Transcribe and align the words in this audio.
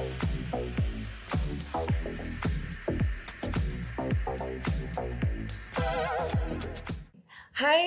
Hai 0.00 0.08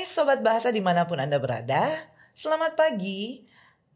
Sobat 0.06 0.46
Bahasa 0.46 0.70
di 0.70 0.78
mana 0.78 1.10
pun 1.10 1.18
Anda 1.18 1.42
berada, 1.42 1.90
selamat 2.38 2.78
pagi. 2.78 3.50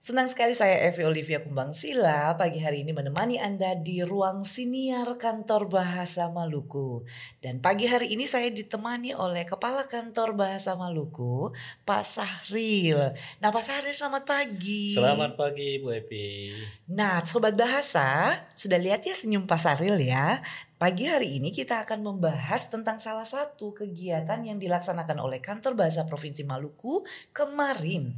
Senang 0.07 0.31
sekali 0.31 0.55
saya 0.55 0.87
Evi 0.87 1.03
Olivia 1.03 1.43
Kumbang 1.43 1.75
Sila 1.75 2.31
pagi 2.39 2.63
hari 2.63 2.87
ini 2.87 2.95
menemani 2.95 3.43
Anda 3.43 3.75
di 3.75 4.07
ruang 4.07 4.47
siniar 4.47 5.19
kantor 5.19 5.67
Bahasa 5.67 6.31
Maluku. 6.31 7.03
Dan 7.43 7.59
pagi 7.59 7.91
hari 7.91 8.15
ini 8.15 8.23
saya 8.23 8.47
ditemani 8.47 9.11
oleh 9.11 9.43
Kepala 9.43 9.83
Kantor 9.83 10.31
Bahasa 10.31 10.79
Maluku, 10.79 11.51
Pak 11.83 12.07
Sahril. 12.07 13.19
Nah 13.43 13.51
Pak 13.51 13.59
Sahril 13.59 13.91
selamat 13.91 14.23
pagi. 14.23 14.95
Selamat 14.95 15.35
pagi 15.35 15.83
Bu 15.83 15.91
Evi. 15.91 16.55
Nah 16.87 17.19
Sobat 17.27 17.59
Bahasa, 17.59 18.31
sudah 18.55 18.79
lihat 18.79 19.03
ya 19.03 19.11
senyum 19.11 19.43
Pak 19.43 19.59
Sahril 19.59 19.99
ya. 19.99 20.39
Pagi 20.77 21.09
hari 21.09 21.41
ini 21.41 21.49
kita 21.49 21.89
akan 21.89 22.05
membahas 22.05 22.69
tentang 22.69 23.01
salah 23.01 23.25
satu 23.25 23.73
kegiatan 23.73 24.37
yang 24.45 24.61
dilaksanakan 24.61 25.17
oleh 25.25 25.41
Kantor 25.41 25.73
Bahasa 25.73 26.05
Provinsi 26.05 26.45
Maluku 26.45 27.01
kemarin. 27.33 28.13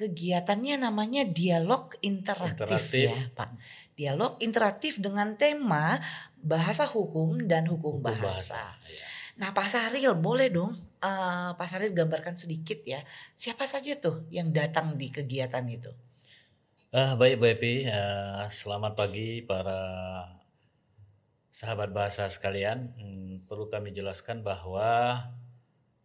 Kegiatannya 0.00 0.80
namanya 0.80 1.28
dialog 1.28 1.92
interaktif, 2.00 2.56
Interaktif. 2.56 3.12
ya, 3.12 3.20
Pak. 3.36 3.48
Dialog 3.92 4.40
interaktif 4.40 4.96
dengan 4.96 5.36
tema 5.36 6.00
bahasa 6.40 6.88
hukum 6.88 7.36
dan 7.44 7.68
hukum, 7.68 8.00
Hukum 8.00 8.08
bahasa. 8.08 8.80
Ya. 8.88 9.04
Nah, 9.36 9.52
Pak 9.52 9.68
Saril 9.68 10.16
boleh 10.16 10.48
dong 10.48 10.72
eh, 11.04 11.50
Pak 11.52 11.68
Saril 11.68 11.92
gambarkan 11.92 12.32
sedikit 12.32 12.80
ya. 12.88 13.04
Siapa 13.36 13.68
saja 13.68 13.92
tuh 14.00 14.24
yang 14.32 14.48
datang 14.56 14.96
di 14.96 15.12
kegiatan 15.12 15.68
itu? 15.68 15.92
Ah, 16.96 17.12
baik 17.20 17.36
Bu 17.36 17.46
Evi, 17.52 17.84
Ah, 17.84 18.48
selamat 18.48 18.96
pagi 18.96 19.44
para 19.44 19.78
sahabat 21.52 21.92
bahasa 21.92 22.24
sekalian. 22.32 22.96
Hmm, 22.96 23.44
perlu 23.44 23.68
kami 23.68 23.92
jelaskan 23.92 24.40
bahwa 24.40 25.28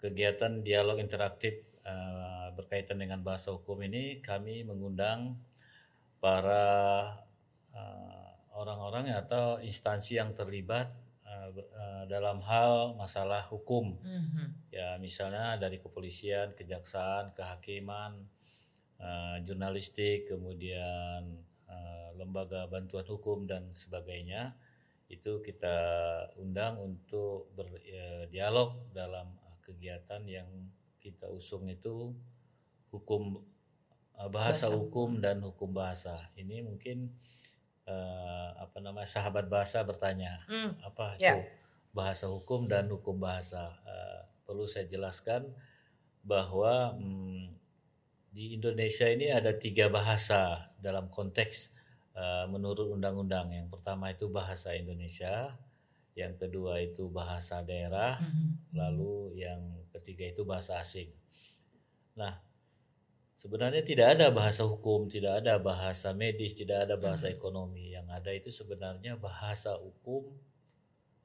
kegiatan 0.04 0.62
dialog 0.62 1.00
interaktif 1.00 1.64
ah, 1.88 2.35
berkaitan 2.56 2.98
dengan 2.98 3.22
bahasa 3.22 3.52
hukum 3.52 3.84
ini 3.84 4.24
kami 4.24 4.64
mengundang 4.64 5.36
para 6.24 6.66
ah, 7.76 8.32
orang-orang 8.56 9.12
atau 9.14 9.60
instansi 9.60 10.18
yang 10.18 10.32
terlibat 10.32 10.90
ber- 11.56 11.72
ah, 11.76 12.04
dalam 12.08 12.42
hal 12.44 12.96
masalah 13.00 13.46
hukum. 13.48 13.96
Mhm. 14.02 14.68
ya 14.76 15.00
misalnya 15.00 15.56
dari 15.56 15.80
kepolisian, 15.80 16.52
kejaksaan, 16.52 17.32
kehakiman, 17.32 18.12
eh, 19.00 19.38
jurnalistik, 19.48 20.28
kemudian 20.28 21.22
eh, 21.66 22.10
lembaga 22.20 22.68
bantuan 22.68 23.08
hukum 23.08 23.48
dan 23.48 23.72
sebagainya 23.72 24.56
itu 25.06 25.40
kita 25.40 25.78
undang 26.42 26.82
untuk 26.82 27.54
berdialog 27.54 28.90
dalam 28.90 29.38
kegiatan 29.62 30.22
yang 30.26 30.50
kita 31.02 31.30
usung 31.30 31.70
itu 31.70 32.14
hukum 32.96 33.44
eh, 34.16 34.30
bahasa 34.32 34.72
Bahasa 34.72 34.80
hukum 34.80 35.10
dan 35.20 35.44
hukum 35.44 35.76
bahasa 35.76 36.32
ini 36.40 36.64
mungkin 36.64 37.12
eh, 37.86 38.50
apa 38.56 38.80
namanya 38.80 39.08
sahabat 39.08 39.52
bahasa 39.52 39.84
bertanya 39.84 40.42
Hmm, 40.48 40.74
apa 40.82 41.14
itu 41.20 41.66
bahasa 41.96 42.28
hukum 42.28 42.68
dan 42.68 42.92
hukum 42.92 43.16
bahasa. 43.16 43.72
Eh, 43.88 44.22
perlu 44.44 44.68
saya 44.68 44.84
jelaskan 44.86 45.48
bahwa 46.28 46.92
hmm, 46.92 47.56
di 48.36 48.60
Indonesia 48.60 49.08
ini 49.08 49.32
ada 49.32 49.56
tiga 49.56 49.88
bahasa 49.88 50.76
dalam 50.84 51.08
konteks 51.08 51.72
eh, 52.12 52.46
menurut 52.52 52.92
undang-undang. 52.92 53.56
Yang 53.56 53.80
pertama 53.80 54.12
itu 54.12 54.28
bahasa 54.28 54.76
Indonesia, 54.76 55.56
yang 56.20 56.36
kedua 56.36 56.84
itu 56.84 57.08
bahasa 57.08 57.64
daerah, 57.64 58.20
mhm. 58.20 58.76
lalu 58.76 59.40
yang 59.40 59.64
ketiga 59.96 60.28
itu 60.28 60.44
bahasa 60.44 60.76
asing. 60.76 61.08
Nah, 62.20 62.44
sebenarnya 63.36 63.84
tidak 63.84 64.16
ada 64.18 64.32
bahasa 64.32 64.64
hukum, 64.64 65.12
tidak 65.12 65.44
ada 65.44 65.60
bahasa 65.60 66.16
medis, 66.16 66.56
tidak 66.56 66.88
ada 66.90 66.96
bahasa 66.96 67.28
Mhm. 67.30 67.36
ekonomi. 67.36 67.86
Yang 67.92 68.08
ada 68.10 68.32
itu 68.32 68.50
sebenarnya 68.50 69.20
bahasa 69.20 69.76
hukum, 69.76 70.32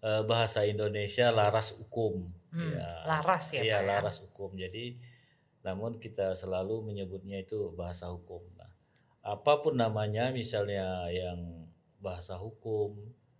eh, 0.02 0.22
bahasa 0.26 0.66
Indonesia 0.66 1.30
laras 1.30 1.78
hukum. 1.78 2.28
Hmm, 2.50 2.74
Ya, 2.74 2.88
laras 3.06 3.44
ya, 3.54 3.62
Iya, 3.62 3.76
Pak 3.78 3.82
ya? 3.82 3.88
laras 3.94 4.16
hukum. 4.26 4.50
Jadi, 4.58 4.98
namun 5.62 6.02
kita 6.02 6.34
selalu 6.34 6.82
menyebutnya 6.82 7.38
itu 7.46 7.70
bahasa 7.78 8.10
hukum. 8.10 8.42
Nah, 8.58 8.74
apa 9.22 9.62
pun 9.62 9.78
namanya, 9.78 10.34
misalnya 10.34 11.06
yang 11.14 11.70
bahasa 12.02 12.34
hukum 12.34 12.96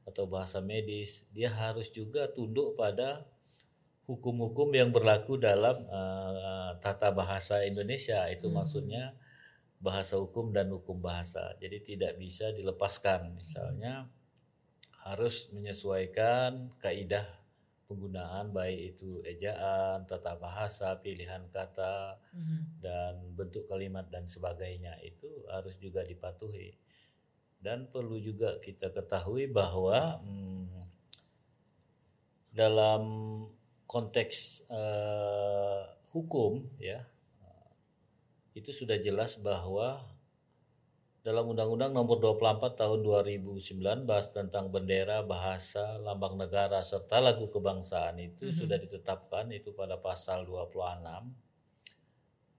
atau 0.06 0.30
bahasa 0.30 0.62
medis, 0.62 1.26
dia 1.34 1.50
harus 1.50 1.90
juga 1.90 2.30
tunduk 2.30 2.78
pada 2.78 3.26
hukum-hukum 4.10 4.74
yang 4.74 4.90
berlaku 4.90 5.38
dalam 5.38 5.78
eh, 5.86 6.70
tata 6.82 7.14
bahasa 7.14 7.62
Indonesia. 7.62 8.26
Itu 8.26 8.50
Hmm. 8.50 8.58
maksudnya 8.58 9.14
bahasa 9.78 10.18
hukum 10.18 10.50
dan 10.50 10.68
hukum 10.74 10.98
bahasa. 10.98 11.54
Jadi 11.62 11.94
tidak 11.94 12.18
bisa 12.18 12.50
dilepaskan. 12.50 13.32
Misalnya 13.38 14.10
harus 15.06 15.48
menyesuaikan 15.54 16.68
kaidah 16.82 17.24
penggunaan 17.88 18.54
baik 18.54 18.94
itu 18.94 19.18
ejaan, 19.26 20.06
tata 20.06 20.38
bahasa, 20.38 20.94
pilihan 21.02 21.42
kata, 21.50 22.22
Mhm. 22.30 22.58
dan 22.78 23.14
bentuk 23.34 23.66
kalimat 23.66 24.06
dan 24.06 24.30
sebagainya 24.30 24.94
itu 25.02 25.26
harus 25.50 25.74
juga 25.82 26.06
dipatuhi. 26.06 26.70
Dan 27.58 27.90
perlu 27.90 28.22
juga 28.22 28.62
kita 28.62 28.94
ketahui 28.94 29.50
bahwa 29.50 30.22
hmm, 30.22 30.86
dalam 32.54 33.02
konteks 33.90 34.70
eh, 34.70 35.82
hukum 36.14 36.62
ya 36.78 37.02
eh, 37.42 37.68
itu 38.54 38.70
sudah 38.70 38.94
jelas 39.02 39.34
bahwa 39.42 40.06
dalam 41.20 41.52
Undang-Undang 41.52 41.92
Nomor 41.92 42.16
24 42.16 42.80
Tahun 42.80 43.00
2019 43.04 44.08
tentang 44.32 44.72
bendera, 44.72 45.20
bahasa, 45.20 46.00
lambang 46.00 46.40
negara 46.40 46.80
serta 46.80 47.20
lagu 47.20 47.44
kebangsaan 47.52 48.16
itu 48.24 48.48
Mhm. 48.48 48.56
sudah 48.56 48.78
ditetapkan 48.80 49.52
itu 49.52 49.76
pada 49.76 50.00
pasal 50.00 50.48
26 50.48 51.36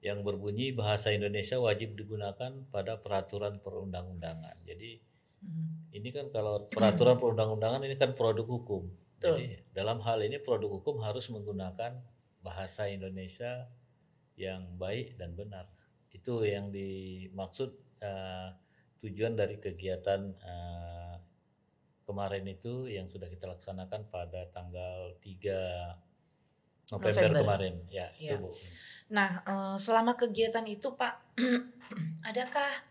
yang 0.01 0.21
berbunyi 0.21 0.77
bahasa 0.77 1.09
Indonesia 1.09 1.57
wajib 1.57 1.97
digunakan 1.97 2.53
pada 2.69 3.01
peraturan 3.01 3.57
perundang-undangan. 3.65 4.61
Jadi 4.61 5.01
Mhm. 5.41 5.97
ini 5.97 6.09
kan 6.13 6.29
kalau 6.29 6.69
peraturan 6.69 7.17
perundang-undangan 7.17 7.81
ini 7.81 7.97
kan 7.97 8.13
produk 8.13 8.45
hukum. 8.45 8.85
Betul. 9.21 9.37
Jadi 9.37 9.47
dalam 9.69 10.01
hal 10.01 10.25
ini 10.25 10.41
produk 10.41 10.81
hukum 10.81 10.97
harus 11.05 11.29
menggunakan 11.29 12.01
bahasa 12.41 12.89
Indonesia 12.89 13.69
yang 14.33 14.65
baik 14.81 15.21
dan 15.21 15.37
benar. 15.37 15.69
Itu 16.09 16.41
yang 16.41 16.73
dimaksud 16.73 17.69
eh, 18.01 18.49
tujuan 18.97 19.37
dari 19.37 19.61
kegiatan 19.61 20.33
eh, 20.41 21.15
kemarin 22.01 22.49
itu 22.49 22.89
yang 22.89 23.05
sudah 23.05 23.29
kita 23.29 23.45
laksanakan 23.45 24.09
pada 24.09 24.49
tanggal 24.49 25.13
3 25.21 26.97
November, 26.97 27.13
November. 27.13 27.41
kemarin. 27.45 27.75
Ya, 27.93 28.09
itu 28.17 28.33
Ya. 28.33 28.41
Bu. 28.41 28.49
Nah, 29.13 29.29
eh, 29.45 29.75
selama 29.77 30.17
kegiatan 30.17 30.65
itu, 30.65 30.97
Pak, 30.97 31.37
adakah 32.29 32.90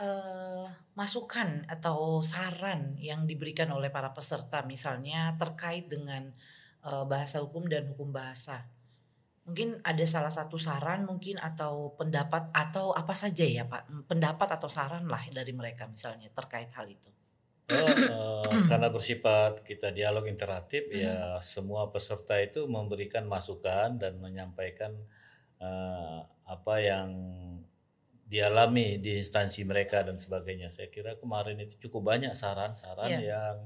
eh, 0.00 0.66
masukan 0.96 1.68
atau 1.68 2.24
saran 2.24 2.96
yang 2.96 3.28
diberikan 3.28 3.68
oleh 3.70 3.92
para 3.92 4.10
peserta, 4.16 4.64
misalnya 4.64 5.36
terkait 5.36 5.86
dengan 5.86 6.32
eh, 6.84 7.04
bahasa 7.04 7.44
hukum 7.44 7.68
dan 7.68 7.86
hukum 7.92 8.10
bahasa? 8.10 8.66
Mungkin 9.44 9.82
ada 9.84 10.04
salah 10.06 10.30
satu 10.32 10.56
saran, 10.56 11.04
mungkin 11.04 11.36
atau 11.40 11.92
pendapat 11.96 12.48
atau 12.54 12.92
apa 12.96 13.12
saja 13.12 13.44
ya, 13.44 13.64
Pak? 13.68 14.08
Pendapat 14.08 14.48
atau 14.56 14.68
saran 14.70 15.04
lah 15.10 15.20
dari 15.32 15.52
mereka, 15.52 15.84
misalnya 15.90 16.28
terkait 16.32 16.70
hal 16.72 16.86
itu. 16.88 17.10
Oh, 17.70 17.86
eh, 17.86 18.42
karena 18.70 18.90
bersifat 18.90 19.62
kita 19.62 19.94
dialog 19.94 20.26
interaktif 20.26 20.90
Hmm. 20.90 20.98
ya 21.06 21.16
semua 21.38 21.86
peserta 21.94 22.34
itu 22.42 22.66
memberikan 22.66 23.26
masukan 23.30 23.94
dan 24.00 24.18
menyampaikan 24.18 24.96
eh, 25.62 26.18
apa 26.50 26.74
yang 26.82 27.08
dialami 28.30 29.02
di 29.02 29.18
instansi 29.18 29.66
mereka 29.66 30.06
dan 30.06 30.14
sebagainya. 30.14 30.70
Saya 30.70 30.86
kira 30.86 31.18
kemarin 31.18 31.58
itu 31.58 31.74
cukup 31.90 32.14
banyak 32.14 32.30
saran-saran 32.38 33.10
Iya. 33.18 33.26
yang 33.34 33.56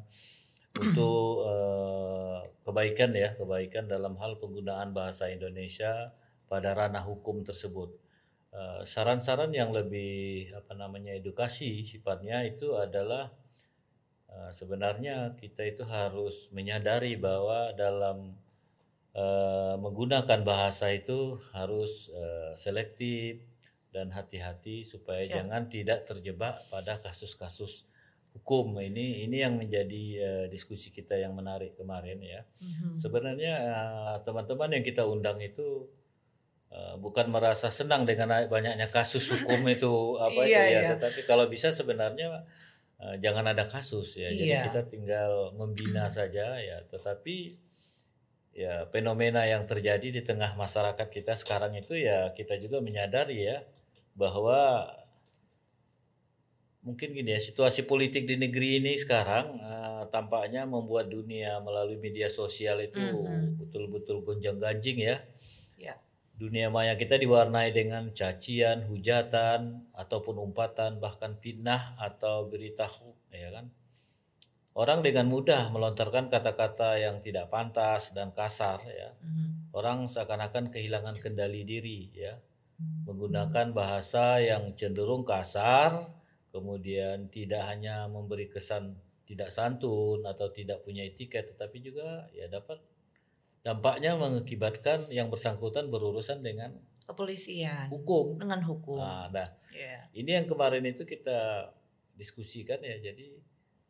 untuk 0.80 1.44
eh, 1.46 2.38
kebaikan 2.64 3.12
ya, 3.12 3.36
kebaikan 3.36 3.84
dalam 3.86 4.16
hal 4.16 4.40
penggunaan 4.40 4.96
bahasa 4.96 5.28
Indonesia 5.28 6.16
pada 6.48 6.72
ranah 6.72 7.04
hukum 7.04 7.44
tersebut. 7.44 7.92
Eh, 8.56 8.80
Saran-saran 8.82 9.52
yang 9.52 9.68
lebih 9.70 10.48
apa 10.56 10.72
namanya 10.72 11.12
edukasi 11.12 11.84
sifatnya 11.84 12.40
itu 12.48 12.72
adalah 12.80 13.36
eh, 14.32 14.50
sebenarnya 14.50 15.36
kita 15.36 15.60
itu 15.68 15.84
harus 15.84 16.48
menyadari 16.56 17.20
bahwa 17.20 17.76
dalam 17.76 18.40
menggunakan 19.78 20.42
bahasa 20.42 20.90
itu 20.90 21.38
harus 21.54 22.10
selektif 22.58 23.46
dan 23.94 24.10
hati-hati 24.10 24.82
supaya 24.82 25.22
Ya. 25.22 25.38
jangan 25.40 25.70
tidak 25.70 26.02
terjebak 26.02 26.58
pada 26.66 26.98
kasus-kasus 26.98 27.86
hukum 28.34 28.74
ini 28.82 29.22
ini 29.22 29.46
yang 29.46 29.54
menjadi 29.54 30.04
uh, 30.18 30.44
diskusi 30.50 30.90
kita 30.90 31.14
yang 31.14 31.38
menarik 31.38 31.78
kemarin 31.78 32.18
ya. 32.18 32.42
Mm-hmm. 32.42 32.92
Sebenarnya 32.98 33.54
uh, 33.70 34.16
teman-teman 34.26 34.74
yang 34.74 34.82
kita 34.82 35.06
undang 35.06 35.38
itu 35.38 35.86
uh, 36.74 36.98
bukan 36.98 37.30
merasa 37.30 37.70
senang 37.70 38.02
dengan 38.02 38.50
banyaknya 38.50 38.90
kasus 38.90 39.30
hukum 39.30 39.62
itu 39.78 40.18
apa 40.18 40.42
itu 40.42 40.50
iya, 40.50 40.62
ya, 40.66 40.70
iya. 40.74 40.90
tetapi 40.98 41.30
kalau 41.30 41.46
bisa 41.46 41.70
sebenarnya 41.70 42.42
uh, 42.98 43.14
jangan 43.22 43.54
ada 43.54 43.70
kasus 43.70 44.18
ya. 44.18 44.26
Jadi 44.26 44.50
iya. 44.50 44.66
kita 44.66 44.90
tinggal 44.90 45.54
membina 45.54 46.10
saja 46.18 46.58
ya, 46.58 46.82
tetapi 46.90 47.54
ya 48.54 48.86
fenomena 48.90 49.46
yang 49.46 49.62
terjadi 49.66 50.10
di 50.10 50.22
tengah 50.26 50.58
masyarakat 50.58 51.06
kita 51.10 51.34
sekarang 51.34 51.74
itu 51.74 51.98
ya 51.98 52.30
kita 52.34 52.54
juga 52.62 52.78
menyadari 52.78 53.50
ya 53.50 53.66
bahwa 54.14 54.86
mungkin 56.84 57.16
gini 57.16 57.32
ya 57.32 57.40
situasi 57.40 57.88
politik 57.88 58.28
di 58.28 58.36
negeri 58.36 58.84
ini 58.84 58.92
sekarang 59.00 59.56
uh, 59.56 60.04
tampaknya 60.12 60.68
membuat 60.68 61.08
dunia 61.08 61.58
melalui 61.64 61.96
media 61.96 62.28
sosial 62.28 62.84
itu 62.84 63.00
mm-hmm. 63.00 63.56
betul-betul 63.56 64.20
gonjang 64.20 64.60
ganjing 64.60 65.00
ya. 65.00 65.16
ya. 65.80 65.96
Dunia 66.36 66.68
maya 66.68 66.98
kita 67.00 67.16
diwarnai 67.16 67.72
dengan 67.72 68.12
cacian, 68.12 68.84
hujatan 68.84 69.88
ataupun 69.96 70.36
umpatan 70.44 71.00
bahkan 71.00 71.40
fitnah 71.40 71.96
atau 71.96 72.52
berita 72.52 72.84
hoax 72.84 73.18
ya 73.32 73.48
kan. 73.48 73.72
Orang 74.74 75.06
dengan 75.06 75.30
mudah 75.30 75.70
melontarkan 75.70 76.28
kata-kata 76.28 76.98
yang 76.98 77.22
tidak 77.22 77.48
pantas 77.48 78.12
dan 78.12 78.34
kasar 78.34 78.82
ya. 78.84 79.14
Mm-hmm. 79.24 79.72
Orang 79.72 80.04
seakan-akan 80.04 80.68
kehilangan 80.68 81.16
kendali 81.16 81.64
diri 81.64 82.12
ya. 82.12 82.36
Menggunakan 83.06 83.70
bahasa 83.70 84.42
yang 84.42 84.74
cenderung 84.74 85.22
kasar 85.22 86.10
kemudian 86.54 87.26
tidak 87.30 87.66
hanya 87.66 88.06
memberi 88.06 88.46
kesan 88.46 88.94
tidak 89.26 89.50
santun 89.50 90.22
atau 90.22 90.52
tidak 90.54 90.86
punya 90.86 91.02
etika 91.02 91.42
tetapi 91.42 91.82
juga 91.82 92.30
ya 92.30 92.46
dapat 92.46 92.78
dampaknya 93.64 94.14
mengakibatkan 94.14 95.08
yang 95.08 95.32
bersangkutan 95.32 95.88
berurusan 95.88 96.44
dengan 96.44 96.76
kepolisian. 97.08 97.88
hukum. 97.88 98.36
Dengan 98.36 98.60
hukum. 98.64 99.00
Nah, 99.00 99.32
nah 99.32 99.48
yeah. 99.72 100.04
ini 100.12 100.36
yang 100.36 100.46
kemarin 100.46 100.84
itu 100.84 101.08
kita 101.08 101.72
diskusikan 102.14 102.78
ya. 102.84 103.00
Jadi 103.00 103.40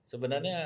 sebenarnya 0.06 0.58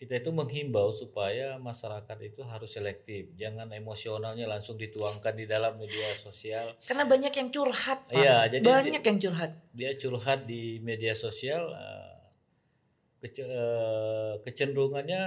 kita 0.00 0.16
itu 0.16 0.32
menghimbau 0.32 0.88
supaya 0.88 1.60
masyarakat 1.60 2.18
itu 2.24 2.40
harus 2.40 2.72
selektif, 2.72 3.36
jangan 3.36 3.68
emosionalnya 3.68 4.48
langsung 4.48 4.80
dituangkan 4.80 5.36
di 5.36 5.44
dalam 5.44 5.76
media 5.76 6.16
sosial. 6.16 6.72
Karena 6.80 7.04
banyak 7.04 7.28
yang 7.28 7.52
curhat, 7.52 8.08
Pak. 8.08 8.16
Iya, 8.16 8.48
jadi 8.48 8.64
banyak 8.64 9.04
yang 9.04 9.18
curhat. 9.20 9.52
Dia 9.76 9.92
curhat 10.00 10.48
di 10.48 10.80
media 10.80 11.12
sosial, 11.12 11.68
kece 13.20 13.44
uh, 13.44 14.40
kecenderungannya 14.40 15.22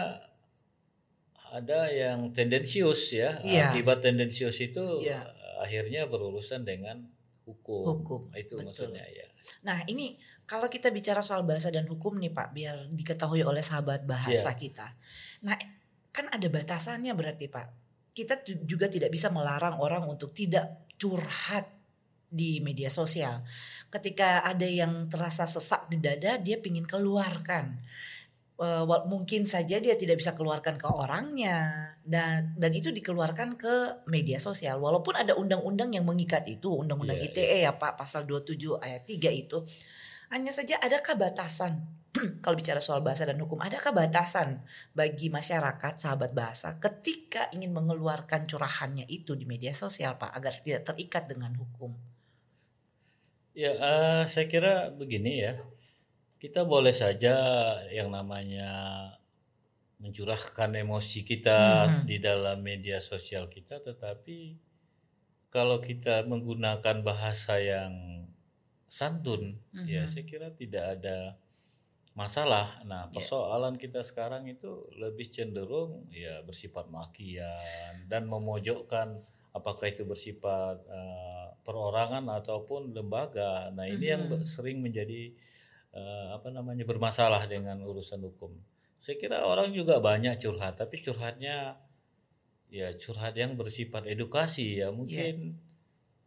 ada 1.53 1.93
yang 1.93 2.33
tendensius 2.33 3.13
ya. 3.13 3.37
Iya. 3.45 3.69
Akibat 3.69 4.01
tendensius 4.01 4.57
itu 4.57 5.05
iya. 5.05 5.21
akhirnya 5.61 6.09
berurusan 6.09 6.65
dengan 6.65 7.05
hukum. 7.45 8.01
Hukum. 8.01 8.21
Itu 8.33 8.57
Betul. 8.57 8.73
maksudnya 8.73 9.05
ya. 9.05 9.29
Nah 9.61 9.85
ini 9.85 10.17
kalau 10.43 10.67
kita 10.67 10.91
bicara 10.91 11.23
soal 11.23 11.47
bahasa 11.47 11.71
dan 11.71 11.87
hukum 11.87 12.19
nih 12.19 12.31
Pak, 12.35 12.51
biar 12.51 12.75
diketahui 12.91 13.47
oleh 13.47 13.63
sahabat 13.63 14.03
bahasa 14.03 14.51
yeah. 14.51 14.59
kita. 14.59 14.87
Nah, 15.47 15.55
kan 16.11 16.27
ada 16.29 16.47
batasannya 16.51 17.15
berarti 17.15 17.47
Pak. 17.47 17.67
Kita 18.13 18.45
juga 18.45 18.91
tidak 18.91 19.09
bisa 19.09 19.31
melarang 19.33 19.79
orang 19.81 20.05
untuk 20.05 20.35
tidak 20.35 20.85
curhat 20.99 21.65
di 22.33 22.59
media 22.59 22.89
sosial. 22.89 23.41
Ketika 23.93 24.41
ada 24.41 24.65
yang 24.65 25.09
terasa 25.09 25.45
sesak 25.45 25.85
di 25.89 25.97
dada, 26.01 26.37
dia 26.41 26.57
pingin 26.57 26.85
keluarkan. 26.85 27.77
Uh, 28.53 28.85
mungkin 29.09 29.49
saja 29.49 29.81
dia 29.81 29.97
tidak 29.97 30.21
bisa 30.21 30.37
keluarkan 30.37 30.77
ke 30.77 30.85
orangnya 30.85 31.89
dan 32.05 32.53
dan 32.53 32.69
itu 32.69 32.93
dikeluarkan 32.93 33.57
ke 33.57 34.05
media 34.05 34.37
sosial 34.37 34.77
walaupun 34.77 35.17
ada 35.17 35.33
undang-undang 35.33 35.89
yang 35.89 36.05
mengikat 36.05 36.45
itu 36.45 36.69
undang-undang 36.69 37.17
yeah, 37.17 37.33
ITE 37.33 37.41
yeah. 37.41 37.59
ya 37.67 37.81
Pak 37.81 37.97
pasal 37.97 38.29
27 38.29 38.77
ayat 38.77 39.09
3 39.09 39.41
itu 39.41 39.57
hanya 40.33 40.49
saja 40.49 40.81
adakah 40.81 41.13
batasan 41.13 41.85
kalau 42.43 42.53
bicara 42.57 42.77
soal 42.77 43.01
bahasa 43.01 43.25
dan 43.25 43.41
hukum, 43.41 43.57
adakah 43.57 43.89
batasan 43.89 44.61
bagi 44.93 45.33
masyarakat 45.33 45.97
sahabat 45.97 46.33
bahasa 46.37 46.77
ketika 46.77 47.49
ingin 47.53 47.73
mengeluarkan 47.73 48.45
curahannya 48.45 49.09
itu 49.09 49.33
di 49.33 49.49
media 49.49 49.73
sosial, 49.73 50.17
Pak, 50.21 50.29
agar 50.29 50.53
tidak 50.61 50.93
terikat 50.93 51.25
dengan 51.25 51.57
hukum? 51.57 51.97
Ya, 53.53 53.73
uh, 53.77 54.23
saya 54.29 54.45
kira 54.49 54.93
begini 54.93 55.41
ya, 55.41 55.57
kita 56.37 56.65
boleh 56.65 56.93
saja 56.93 57.37
yang 57.89 58.13
namanya 58.13 58.69
mencurahkan 60.01 60.73
emosi 60.73 61.25
kita 61.25 61.87
hmm. 61.87 62.05
di 62.05 62.17
dalam 62.21 62.61
media 62.61 63.01
sosial 63.01 63.49
kita, 63.49 63.81
tetapi 63.81 64.57
kalau 65.49 65.81
kita 65.81 66.25
menggunakan 66.25 67.05
bahasa 67.05 67.61
yang 67.61 68.22
santun 68.93 69.57
mm-hmm. 69.73 69.89
ya 69.89 70.05
saya 70.05 70.21
kira 70.29 70.53
tidak 70.53 71.01
ada 71.01 71.41
masalah. 72.13 72.77
Nah, 72.85 73.09
iya. 73.09 73.13
persoalan 73.13 73.73
yeah. 73.75 73.81
kita 73.81 74.05
sekarang 74.05 74.45
itu 74.45 74.85
lebih 75.01 75.33
cenderung 75.33 76.05
ya 76.13 76.45
bersifat 76.45 76.93
makian 76.93 78.05
dan 78.05 78.29
memojokkan 78.29 79.17
apakah 79.49 79.89
itu 79.89 80.05
bersifat 80.05 80.77
uh, 80.85 81.57
perorangan 81.65 82.21
ataupun 82.37 82.93
lembaga. 82.93 83.73
Nah, 83.73 83.89
ini 83.89 84.13
mm-hmm. 84.13 84.29
yang 84.29 84.45
sering 84.45 84.77
menjadi 84.85 85.33
uh, 85.97 86.37
apa 86.37 86.53
namanya 86.53 86.85
bermasalah 86.85 87.49
dengan 87.49 87.81
urusan 87.81 88.21
hukum. 88.21 88.53
Saya 89.01 89.17
kira 89.17 89.43
orang 89.43 89.73
juga 89.73 89.97
banyak 89.97 90.37
curhat, 90.37 90.77
tapi 90.79 91.01
curhatnya 91.01 91.81
ya 92.73 92.89
curhat 92.97 93.37
yang 93.37 93.53
bersifat 93.53 94.09
edukasi 94.09 94.81
ya 94.81 94.89
mungkin 94.89 95.61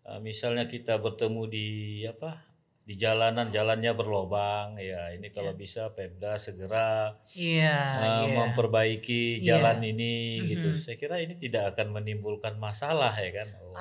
yeah. 0.06 0.14
uh, 0.14 0.20
misalnya 0.22 0.70
kita 0.70 0.94
bertemu 1.02 1.42
di 1.50 1.66
apa 2.06 2.45
di 2.86 2.94
jalanan 2.94 3.50
jalannya 3.50 3.98
berlobang 3.98 4.78
ya 4.78 5.10
ini 5.10 5.34
kalau 5.34 5.50
yeah. 5.50 5.58
bisa 5.58 5.82
Pemda 5.90 6.38
segera 6.38 7.18
yeah, 7.34 7.98
uh, 7.98 8.06
yeah. 8.22 8.30
memperbaiki 8.30 9.42
iya. 9.42 9.58
jalan 9.58 9.82
yeah. 9.82 9.90
ini 9.90 10.14
mm-hmm. 10.14 10.50
gitu 10.54 10.68
saya 10.78 10.94
kira 10.94 11.18
ini 11.18 11.34
tidak 11.34 11.74
akan 11.74 11.98
menimbulkan 11.98 12.54
masalah 12.62 13.10
ya 13.18 13.42
kan 13.42 13.48
oh, 13.58 13.74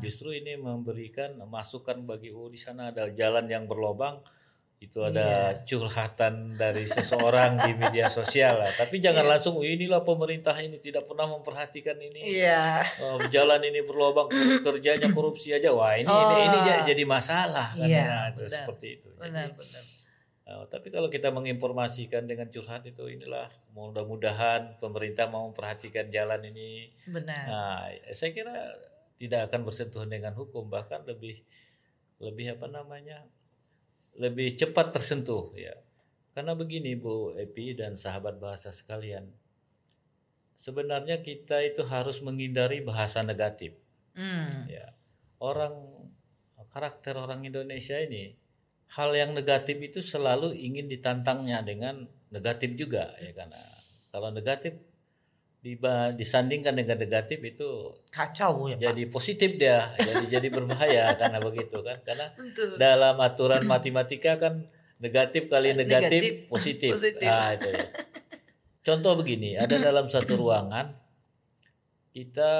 justru 0.00 0.32
ini 0.32 0.56
memberikan 0.56 1.36
masukan 1.52 2.00
bagi 2.08 2.32
oh 2.32 2.48
di 2.48 2.56
sana 2.56 2.88
ada 2.88 3.12
jalan 3.12 3.44
yang 3.44 3.68
berlobang 3.68 4.24
itu 4.80 5.04
ada 5.04 5.52
yeah. 5.52 5.60
curhatan 5.68 6.56
dari 6.56 6.88
seseorang 6.88 7.60
di 7.68 7.76
media 7.76 8.08
sosial 8.08 8.64
lah. 8.64 8.72
Tapi 8.72 8.96
jangan 8.96 9.28
yeah. 9.28 9.32
langsung 9.36 9.60
oh, 9.60 9.64
inilah 9.64 10.00
pemerintah 10.00 10.56
ini 10.56 10.80
tidak 10.80 11.04
pernah 11.04 11.28
memperhatikan 11.28 12.00
ini. 12.00 12.24
Yeah. 12.24 12.80
Oh, 13.04 13.20
jalan 13.28 13.60
ini 13.60 13.84
berlobang 13.84 14.32
kerjanya 14.64 15.12
korupsi 15.12 15.52
aja. 15.52 15.68
Wah, 15.76 16.00
ini 16.00 16.08
oh. 16.08 16.16
ini, 16.16 16.48
ini 16.48 16.58
jadi 16.88 17.04
masalah 17.04 17.76
kan 17.76 17.84
yeah, 17.84 18.32
itu 18.32 18.48
seperti 18.48 19.04
itu. 19.04 19.12
Benar, 19.20 19.52
jadi, 19.52 19.60
benar. 19.60 19.82
Uh, 20.48 20.64
tapi 20.72 20.88
kalau 20.88 21.12
kita 21.12 21.28
menginformasikan 21.28 22.24
dengan 22.24 22.48
curhat 22.48 22.80
itu 22.88 23.04
inilah 23.04 23.52
mudah-mudahan 23.76 24.80
pemerintah 24.80 25.28
mau 25.28 25.44
memperhatikan 25.52 26.08
jalan 26.08 26.40
ini. 26.48 26.88
Benar. 27.04 27.44
Nah, 27.44 27.84
saya 28.16 28.32
kira 28.32 28.80
tidak 29.20 29.52
akan 29.52 29.68
bersentuhan 29.68 30.08
dengan 30.08 30.32
hukum 30.32 30.72
bahkan 30.72 31.04
lebih 31.04 31.44
lebih 32.16 32.56
apa 32.56 32.64
namanya 32.72 33.28
lebih 34.18 34.56
cepat 34.56 34.94
tersentuh 34.96 35.52
ya. 35.54 35.74
Karena 36.34 36.54
begini 36.54 36.94
Bu 36.94 37.34
Epi 37.36 37.74
dan 37.74 37.98
sahabat 37.98 38.38
bahasa 38.38 38.70
sekalian. 38.70 39.28
Sebenarnya 40.54 41.24
kita 41.24 41.60
itu 41.64 41.82
harus 41.88 42.20
menghindari 42.20 42.84
bahasa 42.84 43.24
negatif. 43.24 43.74
Hmm. 44.14 44.68
Ya. 44.68 44.94
Orang 45.40 46.00
karakter 46.70 47.18
orang 47.18 47.42
Indonesia 47.42 47.98
ini 47.98 48.38
hal 48.94 49.10
yang 49.14 49.34
negatif 49.34 49.78
itu 49.78 50.00
selalu 50.02 50.54
ingin 50.54 50.86
ditantangnya 50.86 51.62
dengan 51.62 52.06
negatif 52.30 52.74
juga 52.78 53.14
ya 53.18 53.34
karena 53.34 53.62
kalau 54.10 54.30
negatif 54.30 54.78
disandingkan 56.16 56.72
dengan 56.72 56.96
negatif 56.96 57.36
itu 57.44 57.92
kacau 58.08 58.72
ya 58.72 58.80
jadi 58.80 59.04
Pak. 59.04 59.12
positif 59.12 59.60
dia 59.60 59.92
jadi 59.92 60.40
jadi 60.40 60.48
berbahaya 60.48 61.04
karena 61.20 61.36
begitu 61.36 61.84
kan 61.84 62.00
karena 62.00 62.32
Betul. 62.32 62.80
dalam 62.80 63.20
aturan 63.20 63.68
matematika 63.68 64.40
kan 64.40 64.64
negatif 64.96 65.52
kali 65.52 65.76
negatif, 65.76 66.08
negatif 66.08 66.32
positif, 66.48 66.90
positif. 66.96 67.28
Nah, 67.28 67.52
itu 67.52 67.68
ya. 67.76 67.84
contoh 68.80 69.12
begini 69.20 69.60
ada 69.60 69.76
dalam 69.92 70.08
satu 70.08 70.40
ruangan 70.40 70.96
kita 72.16 72.52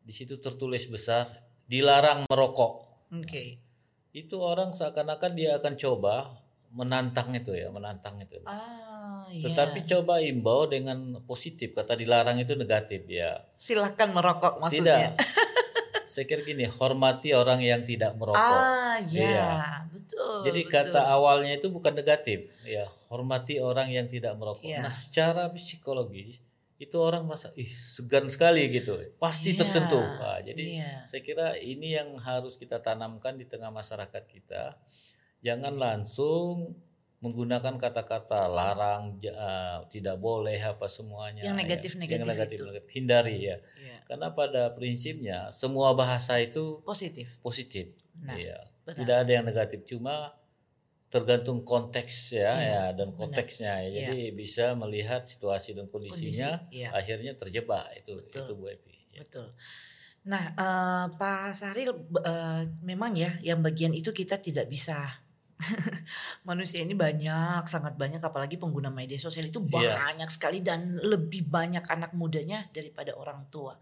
di 0.00 0.12
situ 0.16 0.40
tertulis 0.40 0.88
besar 0.88 1.28
dilarang 1.68 2.24
merokok 2.32 2.72
oke 3.12 3.28
okay. 3.28 3.60
itu 4.16 4.40
orang 4.40 4.72
seakan-akan 4.72 5.36
dia 5.36 5.60
akan 5.60 5.76
coba 5.76 6.45
menantang 6.74 7.30
itu 7.34 7.54
ya 7.54 7.70
menantang 7.70 8.18
itu 8.18 8.42
ah 8.46 9.06
Iya. 9.26 9.52
Tetapi 9.52 9.78
coba 9.84 10.22
imbau 10.22 10.70
dengan 10.70 11.18
positif. 11.26 11.74
Kata 11.74 11.98
dilarang 11.98 12.38
itu 12.38 12.54
negatif 12.54 13.04
ya. 13.10 13.42
Silahkan 13.58 14.08
merokok 14.10 14.62
maksudnya. 14.62 15.12
Tidak. 15.12 15.18
saya 16.16 16.24
kira 16.24 16.40
gini, 16.46 16.64
hormati 16.64 17.36
orang 17.36 17.60
yang 17.60 17.84
tidak 17.84 18.16
merokok. 18.16 18.40
Ah, 18.40 18.96
ya, 19.04 19.20
Iya. 19.20 19.50
betul. 19.92 20.48
Jadi 20.48 20.60
betul. 20.64 20.72
kata 20.72 21.00
awalnya 21.12 21.52
itu 21.60 21.68
bukan 21.68 21.92
negatif, 21.92 22.48
ya 22.64 22.88
hormati 23.12 23.60
orang 23.60 23.92
yang 23.92 24.08
tidak 24.08 24.32
merokok. 24.40 24.64
Iya. 24.64 24.80
Nah 24.80 24.92
secara 24.94 25.52
psikologis 25.52 26.40
itu 26.80 26.96
orang 27.00 27.24
merasa 27.28 27.52
ih 27.56 27.68
segan 27.68 28.28
sekali 28.32 28.64
gitu, 28.72 28.96
pasti 29.20 29.52
Iya, 29.52 29.60
tersentuh. 29.64 30.00
Wah, 30.00 30.40
jadi 30.40 30.80
iya. 30.80 31.04
saya 31.04 31.20
kira 31.20 31.56
ini 31.60 31.96
yang 32.00 32.16
harus 32.20 32.56
kita 32.56 32.80
tanamkan 32.80 33.36
di 33.36 33.44
tengah 33.44 33.68
masyarakat 33.68 34.24
kita. 34.24 34.76
Jangan 35.44 35.74
langsung 35.76 36.76
menggunakan 37.24 37.80
kata-kata 37.80 38.44
larang, 38.46 39.16
eh, 39.24 39.78
tidak 39.88 40.20
boleh 40.20 40.60
apa 40.60 40.84
semuanya. 40.86 41.42
Yang 41.42 41.56
ya. 41.56 41.60
negatif-negatif 41.64 42.20
Yang 42.22 42.28
negatif, 42.28 42.56
itu. 42.56 42.64
negatif. 42.68 42.90
hindari 42.92 43.36
ya. 43.40 43.56
Iya. 43.80 43.96
Karena 44.04 44.28
pada 44.36 44.62
prinsipnya 44.76 45.38
semua 45.50 45.96
bahasa 45.96 46.36
itu 46.38 46.84
Positif. 46.84 47.40
positif. 47.40 47.96
Nah, 48.20 48.36
Iya. 48.36 48.60
benar. 48.84 48.96
Tidak 49.00 49.16
ada 49.26 49.30
yang 49.32 49.44
negatif, 49.48 49.80
cuma 49.88 50.36
tergantung 51.06 51.62
konteks 51.64 52.36
ya, 52.36 52.52
Iya, 52.52 52.66
ya 52.68 52.82
dan 52.92 53.08
konteksnya 53.16 53.80
ya. 53.88 54.04
Jadi 54.04 54.34
bisa 54.36 54.74
melihat 54.76 55.24
situasi 55.24 55.72
dan 55.72 55.88
kondisinya, 55.88 56.66
Kondisi, 56.68 56.82
iya. 56.84 56.90
akhirnya 56.92 57.32
terjebak 57.38 57.86
itu 57.96 58.12
Betul. 58.12 58.42
itu 58.44 58.52
Bu 58.58 58.64
Epi. 58.68 58.96
Ya. 59.16 59.20
Betul. 59.24 59.48
Nah, 60.26 60.44
eh, 60.52 61.06
Pak 61.16 61.54
Saril, 61.54 61.90
eh, 62.20 62.62
memang 62.82 63.14
ya, 63.14 63.38
yang 63.40 63.62
bagian 63.62 63.94
itu 63.94 64.10
kita 64.12 64.36
tidak 64.42 64.66
bisa. 64.68 65.25
Manusia 66.48 66.84
ini 66.84 66.92
banyak, 66.92 67.64
sangat 67.66 67.96
banyak, 67.96 68.20
apalagi 68.20 68.60
pengguna 68.60 68.92
media 68.92 69.16
sosial 69.16 69.48
itu 69.48 69.60
Iya. 69.72 69.96
banyak 69.96 70.28
sekali 70.28 70.60
dan 70.60 71.00
lebih 71.00 71.48
banyak 71.48 71.84
anak 71.88 72.12
mudanya 72.12 72.68
daripada 72.70 73.16
orang 73.16 73.48
tua. 73.48 73.76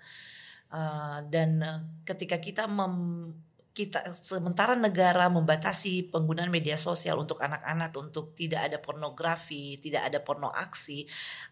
Eh, 0.74 1.18
dan 1.30 1.50
eh, 1.62 1.78
ketika 2.02 2.38
kita 2.42 2.66
mem, 2.66 3.30
kita 3.74 4.06
sementara 4.14 4.78
negara 4.78 5.26
membatasi 5.26 6.14
penggunaan 6.14 6.46
media 6.46 6.78
sosial 6.78 7.18
untuk 7.18 7.42
anak-anak 7.42 7.90
untuk 7.98 8.30
tidak 8.30 8.70
ada 8.70 8.78
pornografi, 8.78 9.82
tidak 9.82 10.06
ada 10.06 10.22
porno 10.22 10.54
aksi, 10.54 11.02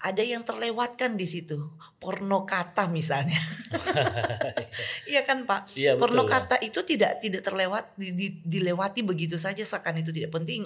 ada 0.07 0.23
yang 0.23 0.47
terlewatkan 0.47 1.19
di 1.19 1.27
situ, 1.27 1.59
porno 1.99 2.47
kata 2.47 2.87
misalnya. 2.87 3.37
Iya 5.05 5.27
kan 5.29 5.45
Pak? 5.45 5.77
Iya, 5.77 5.99
betul, 5.99 6.01
Porno 6.01 6.23
ya. 6.25 6.31
kata 6.39 6.57
itu 6.65 6.81
tidak 6.87 7.21
tidak 7.21 7.45
terlewat 7.45 7.93
di- 7.99 8.15
di- 8.17 8.41
dilewati 8.41 9.05
begitu 9.05 9.37
saja 9.37 9.61
seakan 9.61 10.01
itu 10.01 10.15
tidak 10.15 10.33
penting. 10.33 10.65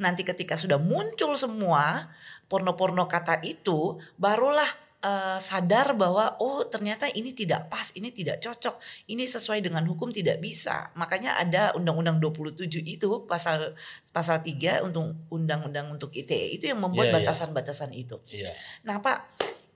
Nanti 0.00 0.24
ketika 0.24 0.56
sudah 0.56 0.80
muncul 0.80 1.36
semua 1.36 2.08
porno-porno 2.48 3.04
kata 3.04 3.44
itu, 3.44 4.00
barulah 4.16 4.66
eh, 5.04 5.38
sadar 5.38 5.92
bahwa 5.92 6.40
oh 6.40 6.64
ternyata 6.64 7.04
ini 7.12 7.36
tidak 7.36 7.68
pas, 7.68 7.92
ini 7.92 8.08
tidak 8.08 8.40
cocok, 8.40 8.80
ini 9.12 9.28
sesuai 9.28 9.60
dengan 9.60 9.84
hukum 9.84 10.08
tidak 10.08 10.40
bisa. 10.40 10.88
Makanya 10.96 11.36
ada 11.36 11.76
Undang-Undang 11.76 12.18
27 12.24 12.80
itu 12.80 13.08
pasal 13.28 13.76
pasal 14.10 14.40
3 14.40 14.80
untuk 14.88 15.12
undang-undang 15.28 15.92
untuk 15.92 16.08
ITE 16.16 16.56
itu 16.56 16.72
yang 16.72 16.80
membuat 16.80 17.12
Iya, 17.12 17.12
iya. 17.12 17.18
batasan-batasan 17.20 17.90
itu. 17.92 18.16
Iya. 18.32 18.50
Nah 18.88 19.04
Pak, 19.04 19.18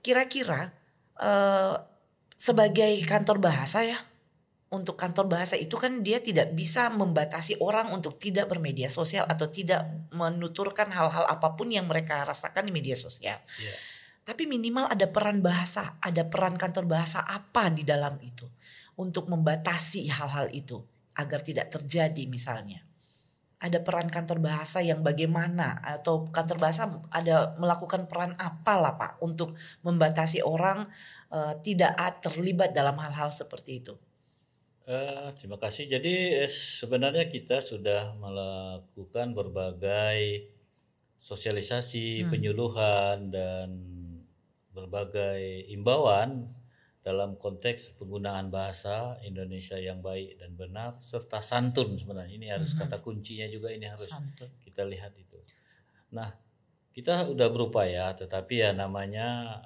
kira-kira 0.01 0.73
eh, 1.21 1.75
sebagai 2.39 3.03
kantor 3.05 3.37
bahasa 3.43 3.83
ya, 3.85 3.99
untuk 4.69 4.95
kantor 4.95 5.25
bahasa 5.25 5.57
itu 5.57 5.75
kan 5.81 6.05
dia 6.05 6.21
tidak 6.21 6.53
bisa 6.53 6.93
membatasi 6.93 7.57
orang 7.59 7.89
untuk 7.89 8.21
tidak 8.21 8.47
bermedia 8.47 8.87
sosial 8.87 9.25
atau 9.25 9.49
tidak 9.49 9.81
menuturkan 10.13 10.93
hal-hal 10.93 11.25
apa 11.25 11.57
pun 11.57 11.73
yang 11.73 11.89
mereka 11.89 12.21
rasakan 12.21 12.69
di 12.69 12.73
media 12.73 12.93
sosial. 12.93 13.37
Iya. 13.59 13.75
Tapi 14.23 14.45
minimal 14.45 14.85
ada 14.89 15.09
peran 15.09 15.41
bahasa, 15.41 15.97
ada 15.99 16.25
peran 16.27 16.53
kantor 16.55 16.85
bahasa 16.85 17.25
apa 17.25 17.73
di 17.73 17.81
dalam 17.81 18.21
itu 18.21 18.45
untuk 18.99 19.31
membatasi 19.31 20.11
hal-hal 20.11 20.51
itu 20.53 20.83
agar 21.17 21.41
tidak 21.41 21.71
terjadi 21.73 22.23
misalnya. 22.29 22.83
Ada 23.59 23.83
peran 23.83 24.07
kantor 24.07 24.39
bahasa 24.39 24.79
yang 24.79 25.03
bagaimana 25.03 25.83
atau 25.83 26.31
kantor 26.31 26.63
bahasa 26.63 27.03
ada 27.11 27.55
melakukan 27.59 28.07
peran 28.07 28.31
apa 28.39 28.79
lah 28.79 28.95
Pak 28.95 29.19
untuk 29.19 29.59
membatasi 29.83 30.39
orang 30.45 30.87
eh, 31.27 31.53
tidak 31.59 31.91
terlibat 32.23 32.71
dalam 32.71 32.95
hal-hal 32.95 33.27
seperti 33.35 33.83
itu. 33.83 33.99
Eh, 34.89 35.29
terima 35.37 35.59
kasih. 35.61 35.85
Jadi 35.85 36.39
eh, 36.39 36.49
sebenarnya 36.49 37.27
kita 37.27 37.59
sudah 37.59 38.15
melakukan 38.15 39.35
berbagai 39.35 40.49
sosialisasi, 41.19 42.23
Hmm. 42.23 42.29
penyuluhan 42.31 43.27
dan 43.27 43.69
berbagai 44.73 45.65
imbauan 45.69 46.47
dalam 46.99 47.39
konteks 47.39 47.95
penggunaan 47.97 48.51
bahasa 48.51 49.17
Indonesia 49.23 49.79
yang 49.79 50.03
baik 50.03 50.37
dan 50.37 50.53
benar 50.53 50.93
serta 50.99 51.39
santun 51.39 51.95
sebenarnya. 51.97 52.35
Ini 52.35 52.47
harus 52.59 52.75
Mhm. 52.75 52.79
kata 52.85 52.97
kuncinya 53.01 53.47
juga 53.47 53.71
ini 53.71 53.87
harus 53.87 54.11
Santun. 54.11 54.51
kita 54.61 54.83
lihat 54.85 55.15
itu. 55.15 55.39
Nah, 56.13 56.35
kita 56.91 57.29
udah 57.31 57.47
berupaya 57.49 58.11
tetapi 58.13 58.61
ya 58.61 58.71
namanya 58.75 59.61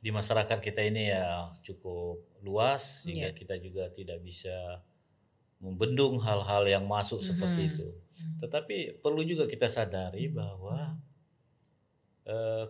di 0.00 0.10
masyarakat 0.10 0.58
kita 0.58 0.80
ini 0.82 1.12
ya 1.12 1.48
cukup 1.62 2.24
luas 2.40 3.04
sehingga 3.06 3.30
Iya. 3.30 3.36
kita 3.36 3.54
juga 3.60 3.84
tidak 3.92 4.18
bisa 4.20 4.80
membendung 5.60 6.16
hal-hal 6.18 6.64
yang 6.66 6.88
masuk 6.88 7.20
seperti 7.20 7.68
Mhm. 7.68 7.70
itu. 7.76 7.88
Tetapi 8.40 8.76
perlu 9.04 9.20
juga 9.22 9.44
kita 9.44 9.68
sadari 9.68 10.28
bahwa 10.32 10.96
eh, 10.96 11.09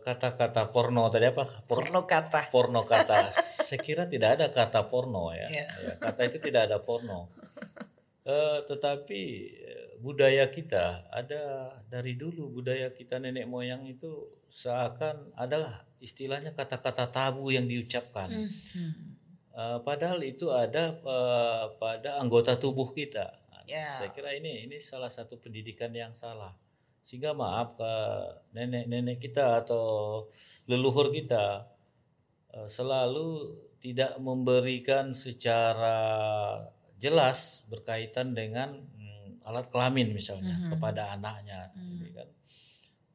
kata-kata 0.01 0.71
porno 0.73 1.11
tadi 1.13 1.27
apa? 1.29 1.45
Por- 1.67 1.85
Porno 1.85 2.07
kata. 2.09 2.49
porno 2.49 2.83
kata. 2.87 3.35
Saya 3.67 3.81
kira 3.83 4.07
tidak 4.09 4.41
ada 4.41 4.47
kata 4.49 4.89
porno 4.89 5.35
ya. 5.35 5.47
Iya. 5.51 5.67
Ya, 5.69 5.93
Kata 6.01 6.21
itu 6.25 6.39
tidak 6.41 6.71
ada 6.71 6.79
porno. 6.81 7.29
Eh, 8.21 8.59
tetapi 8.69 9.23
eh, 9.59 9.87
budaya 9.99 10.53
kita 10.53 11.09
ada 11.09 11.73
dari 11.89 12.15
dulu 12.21 12.53
budaya 12.53 12.93
kita 12.93 13.17
nenek 13.17 13.49
moyang 13.49 13.89
itu 13.89 14.29
seakan 14.53 15.33
adalah 15.35 15.83
istilahnya 16.05 16.53
kata-kata 16.53 17.09
tabu 17.09 17.49
yang 17.49 17.65
diucapkan. 17.65 18.29
Mhm. 18.29 18.93
Eh, 19.51 19.79
padahal 19.83 20.21
itu 20.23 20.53
ada 20.53 20.95
eh, 20.95 21.65
pada 21.81 22.21
anggota 22.23 22.55
tubuh 22.61 22.93
kita. 22.93 23.41
Ya. 23.67 23.87
Saya 23.87 24.11
kira 24.11 24.35
ini 24.35 24.67
ini 24.67 24.77
salah 24.83 25.09
satu 25.11 25.39
pendidikan 25.39 25.91
yang 25.95 26.11
salah. 26.13 26.53
Sehingga 27.01 27.33
maaf 27.33 27.75
ke 27.75 27.93
nenek-nenek 28.53 29.19
kita 29.19 29.61
atau 29.61 30.25
leluhur 30.65 31.09
kita 31.11 31.65
eh, 32.51 32.67
selalu 32.67 33.57
tidak 33.79 34.19
memberikan 34.19 35.15
secara 35.15 35.97
jelas 36.99 37.65
berkaitan 37.67 38.35
dengan 38.35 38.77
mm, 38.77 39.47
alat 39.49 39.71
kelamin 39.71 40.13
misalnya 40.13 40.53
Mhm. 40.53 40.71
kepada 40.75 41.15
anaknya. 41.15 41.73
Hmm. 41.73 41.97
Jadi 41.97 42.11
kan, 42.13 42.29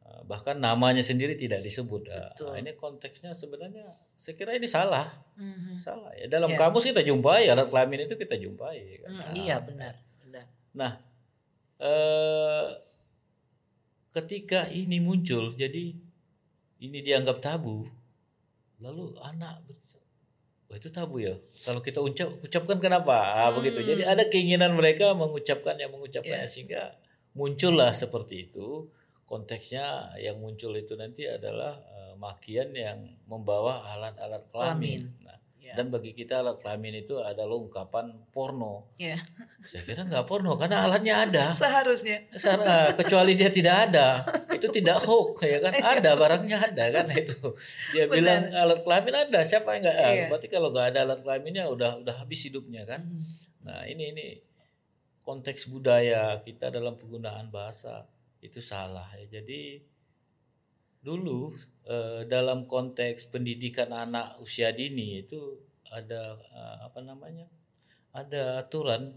eh, 0.02 0.22
bahkan 0.26 0.58
namanya 0.58 1.06
sendiri 1.06 1.38
tidak 1.38 1.62
disebut. 1.62 2.10
Eh, 2.10 2.30
Betul. 2.34 2.58
ini 2.58 2.72
konteksnya 2.74 3.30
sebenarnya 3.32 3.86
saya 4.16 4.34
kira 4.34 4.56
ini 4.56 4.66
salah 4.66 5.06
Mhm. 5.38 5.78
salah 5.78 6.10
ya 6.16 6.26
dalam 6.26 6.50
Iya. 6.50 6.58
kamus 6.58 6.88
kita 6.88 7.04
jumpai 7.04 7.46
alat 7.46 7.68
kelamin 7.68 8.08
itu 8.08 8.16
kita 8.16 8.36
jumpai 8.36 9.06
kan. 9.06 9.10
Hmm, 9.12 9.20
Nah, 9.22 9.30
iya 9.36 9.56
benar, 9.62 9.94
benar. 10.18 10.46
nah 10.74 10.92
eh, 11.78 12.66
ketika 14.16 14.72
ini 14.72 15.04
muncul 15.04 15.52
jadi 15.54 15.92
ini 16.80 16.98
dianggap 17.04 17.44
tabu 17.44 17.84
lalu 18.80 19.16
anak 19.20 19.60
Wah 20.66 20.82
itu 20.82 20.90
tabu 20.90 21.22
ya. 21.22 21.38
Kalau 21.62 21.78
kita 21.78 22.02
ucap 22.02 22.42
ucapkan 22.42 22.82
kenapa? 22.82 23.14
Ah, 23.14 23.54
Hmm. 23.54 23.62
begitu. 23.62 23.86
Jadi 23.86 24.02
ada 24.02 24.26
keinginan 24.26 24.74
mereka 24.74 25.14
mengucapkan 25.14 25.78
yang 25.78 25.94
mengucapkannya 25.94 26.42
Iya. 26.42 26.50
sehingga 26.50 26.82
muncullah 27.38 27.94
seperti 27.94 28.50
itu. 28.50 28.90
Konteksnya 29.30 30.18
yang 30.18 30.42
muncul 30.42 30.74
itu 30.74 30.98
nanti 30.98 31.30
adalah 31.30 31.78
eh, 31.86 32.14
makian 32.18 32.74
yang 32.74 32.98
membawa 33.30 33.86
alat-alat 33.94 34.50
kelamin. 34.50 35.06
Kelamin. 35.06 35.25
Ya. 35.66 35.74
dan 35.74 35.90
bagi 35.90 36.14
kita 36.14 36.46
alat 36.46 36.62
kelamin 36.62 37.02
itu 37.02 37.18
adalah 37.18 37.58
ungkapan 37.58 38.14
porno. 38.30 38.86
Ya. 39.02 39.18
Saya 39.66 39.82
kira 39.82 40.06
nggak 40.06 40.30
porno 40.30 40.54
karena 40.62 40.86
alatnya 40.86 41.26
ada. 41.26 41.50
Seharusnya. 41.58 42.22
Sarah, 42.38 42.94
kecuali 42.94 43.34
dia 43.34 43.50
tidak 43.50 43.90
ada, 43.90 44.22
itu 44.54 44.70
tidak 44.70 45.02
hoax 45.02 45.42
ya 45.42 45.58
kan? 45.66 45.74
Ada 45.98 46.14
barangnya 46.14 46.58
ada 46.70 46.86
kan 46.94 47.10
itu. 47.18 47.50
Dia 47.98 48.06
Benar. 48.06 48.14
bilang 48.14 48.44
alat 48.54 48.80
kelamin 48.86 49.16
ada, 49.26 49.40
siapa 49.42 49.74
yang 49.74 49.90
nggak? 49.90 49.98
Ah, 49.98 50.12
Iya. 50.14 50.26
Berarti 50.30 50.48
kalau 50.54 50.70
nggak 50.70 50.88
ada 50.94 51.00
alat 51.02 51.20
kelaminnya 51.26 51.66
udah 51.66 51.92
udah 52.06 52.16
habis 52.22 52.46
hidupnya 52.46 52.86
kan? 52.86 53.02
Mhm. 53.02 53.26
Nah 53.66 53.82
ini 53.90 54.14
ini 54.14 54.26
konteks 55.26 55.74
budaya 55.74 56.38
kita 56.46 56.70
dalam 56.70 56.94
penggunaan 56.94 57.50
bahasa 57.50 58.06
itu 58.38 58.62
salah 58.62 59.10
ya. 59.18 59.42
Jadi 59.42 59.82
dulu 61.06 61.54
eh, 61.86 62.26
dalam 62.26 62.66
konteks 62.66 63.30
pendidikan 63.30 63.94
anak 63.94 64.42
usia 64.42 64.74
dini 64.74 65.22
itu 65.22 65.38
ada 65.94 66.34
eh, 66.34 66.78
apa 66.82 67.00
namanya? 67.06 67.46
Ada 68.10 68.66
aturan 68.66 69.14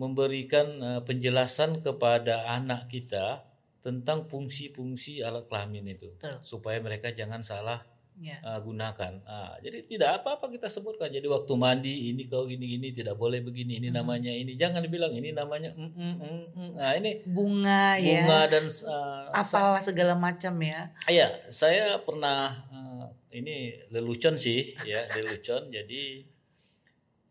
memberikan 0.00 0.66
eh, 0.80 1.02
penjelasan 1.04 1.84
kepada 1.84 2.48
anak 2.48 2.88
kita 2.88 3.44
tentang 3.84 4.24
fungsi-fungsi 4.24 5.20
alat 5.20 5.44
kelamin 5.44 5.92
itu 5.92 6.08
Betul. 6.16 6.40
supaya 6.40 6.80
mereka 6.80 7.12
jangan 7.12 7.44
salah 7.44 7.84
Ya. 8.14 8.38
uh, 8.46 8.62
gunakan. 8.62 9.26
Ah, 9.26 9.58
jadi 9.58 9.82
tidak 9.90 10.22
apa-apa 10.22 10.46
kita 10.46 10.70
sebutkan. 10.70 11.10
Jadi 11.10 11.26
waktu 11.26 11.50
mandi 11.58 12.14
ini 12.14 12.22
kau 12.30 12.46
gini-gini 12.46 12.94
tidak 12.94 13.18
boleh 13.18 13.42
begini. 13.42 13.82
Ini 13.82 13.90
namanya 13.90 14.30
ini. 14.30 14.54
Jangan 14.54 14.86
dibilang 14.86 15.10
ini 15.10 15.34
namanya 15.34 15.74
mm, 15.74 15.90
mm, 15.90 16.14
mm, 16.22 16.42
mm. 16.54 16.70
Nah, 16.78 16.92
ini 16.94 17.10
Bunga, 17.26 17.98
ya. 17.98 18.22
bunga 18.22 18.40
dan 18.46 18.64
uh, 18.70 19.34
Apalah 19.34 19.82
segala 19.82 20.14
macam 20.14 20.54
ya. 20.62 20.94
Iya, 21.10 21.50
saya 21.50 21.98
pernah 22.06 22.54
uh, 22.70 23.10
ini 23.34 23.82
lelucon 23.90 24.38
sih, 24.38 24.78
ya 24.86 25.02
lelucon. 25.18 25.74
Jadi 25.74 26.22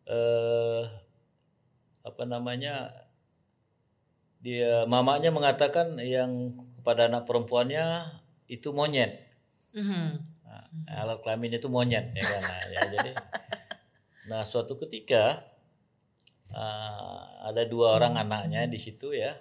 eh 0.03 0.83
apa 2.03 2.23
namanya 2.27 2.91
dia 4.43 4.83
mamanya 4.83 5.31
mengatakan 5.31 5.95
yang 6.03 6.51
kepada 6.75 7.07
anak 7.07 7.23
perempuannya 7.23 8.19
itu 8.51 8.75
monyet. 8.75 9.23
Mhm. 9.71 10.11
Nah, 10.11 10.32
alat 10.89 11.19
kelamin 11.21 11.57
itu 11.57 11.67
monyet 11.69 12.09
ya 12.13 12.23
kan. 12.23 12.41
Nah, 12.41 12.61
ya, 12.69 12.81
jadi 12.97 13.11
nah 14.31 14.41
suatu 14.47 14.79
ketika 14.79 15.43
uh, 16.49 17.19
ada 17.45 17.63
dua 17.67 17.99
orang 17.99 18.17
anaknya 18.17 18.65
di 18.65 18.79
situ 18.81 19.13
ya. 19.13 19.37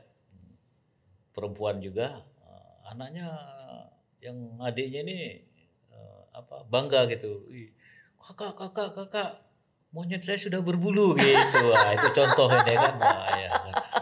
Perempuan 1.33 1.81
juga. 1.81 2.21
Uh, 2.45 2.93
anaknya 2.93 3.27
yang 4.21 4.37
adiknya 4.61 5.01
ini 5.09 5.41
uh, 5.89 6.23
apa 6.37 6.69
bangga 6.69 7.09
gitu. 7.09 7.49
"Ih, 7.49 7.73
kakak 8.21 8.53
kakak 8.55 8.91
kakak 8.93 9.31
monyet 9.93 10.25
saya 10.25 10.41
sudah 10.41 10.61
berbulu 10.61 11.17
gitu. 11.17 11.61
Wah, 11.73 11.93
itu 11.93 12.09
contoh 12.17 12.49
ini 12.49 12.75
kan? 12.77 12.95
Nah, 12.97 13.29
ya 13.41 13.51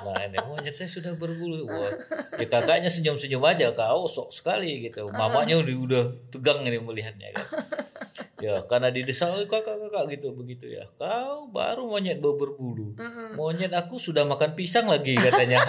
nah 0.04 0.16
ini 0.22 0.38
monyet 0.44 0.72
saya 0.72 0.88
sudah 0.88 1.12
berbulu 1.14 1.64
Wah, 1.64 1.92
ya 2.36 2.46
kakaknya 2.46 2.88
senyum 2.88 3.16
senyum 3.16 3.42
aja 3.44 3.70
kau 3.72 4.04
sok 4.04 4.32
sekali 4.32 4.84
gitu. 4.84 5.06
Mamanya 5.10 5.60
udah 5.60 5.76
udah 5.76 6.04
tegang 6.28 6.64
ini 6.64 6.80
melihatnya 6.80 7.30
kan. 7.32 7.46
Ya 8.40 8.56
karena 8.64 8.88
di 8.88 9.04
desa 9.04 9.28
"Oh, 9.28 9.44
kakak 9.44 9.76
kakak 9.76 10.16
gitu 10.16 10.32
begitu 10.32 10.72
ya. 10.72 10.88
Kau 10.96 11.52
baru 11.52 11.84
monyet 11.84 12.18
berbulu. 12.18 12.96
Monyet 13.36 13.68
aku 13.70 14.00
sudah 14.00 14.24
makan 14.24 14.56
pisang 14.56 14.88
lagi 14.88 15.12
katanya. 15.14 15.60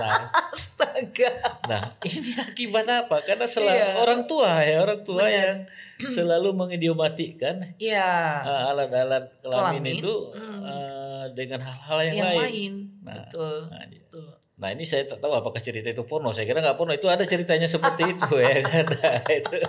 Nah, 0.00 0.32
Astaga. 0.54 1.30
Nah, 1.68 1.82
ini 2.02 2.32
akibat 2.40 2.88
apa? 2.88 3.20
Karena 3.20 3.44
selalu 3.44 3.76
Iya. 3.76 3.88
orang 4.00 4.20
tua 4.24 4.50
ya, 4.64 4.76
orang 4.80 5.00
tua 5.04 5.24
yang 5.28 5.68
selalu 6.16 6.50
mengidiomatikan 6.52 7.76
Ya. 7.80 8.40
uh, 8.44 8.70
alat-alat 8.74 9.40
kelamin, 9.40 9.80
Kelamin, 9.82 9.94
itu 10.00 10.14
hmm. 10.34 10.60
uh, 10.62 11.24
dengan 11.32 11.60
hal-hal 11.64 11.98
yang, 12.08 12.16
yang 12.16 12.28
lain. 12.32 12.40
lain. 12.42 12.72
Nah, 13.04 13.14
Betul. 13.16 13.56
Nah, 13.70 13.82
iya. 13.88 14.02
Betul. 14.04 14.28
Nah, 14.54 14.70
ini 14.70 14.86
saya 14.86 15.02
tak 15.02 15.18
tahu 15.18 15.34
apakah 15.34 15.58
cerita 15.58 15.90
itu 15.90 16.06
porno. 16.06 16.30
Saya 16.30 16.46
kira 16.46 16.62
nggak 16.62 16.78
porno. 16.78 16.94
Itu 16.94 17.10
ada 17.10 17.26
ceritanya 17.26 17.66
seperti 17.66 18.06
itu 18.14 18.36
ya 18.38 18.58
kan. 18.62 18.86
Itu. 19.28 19.54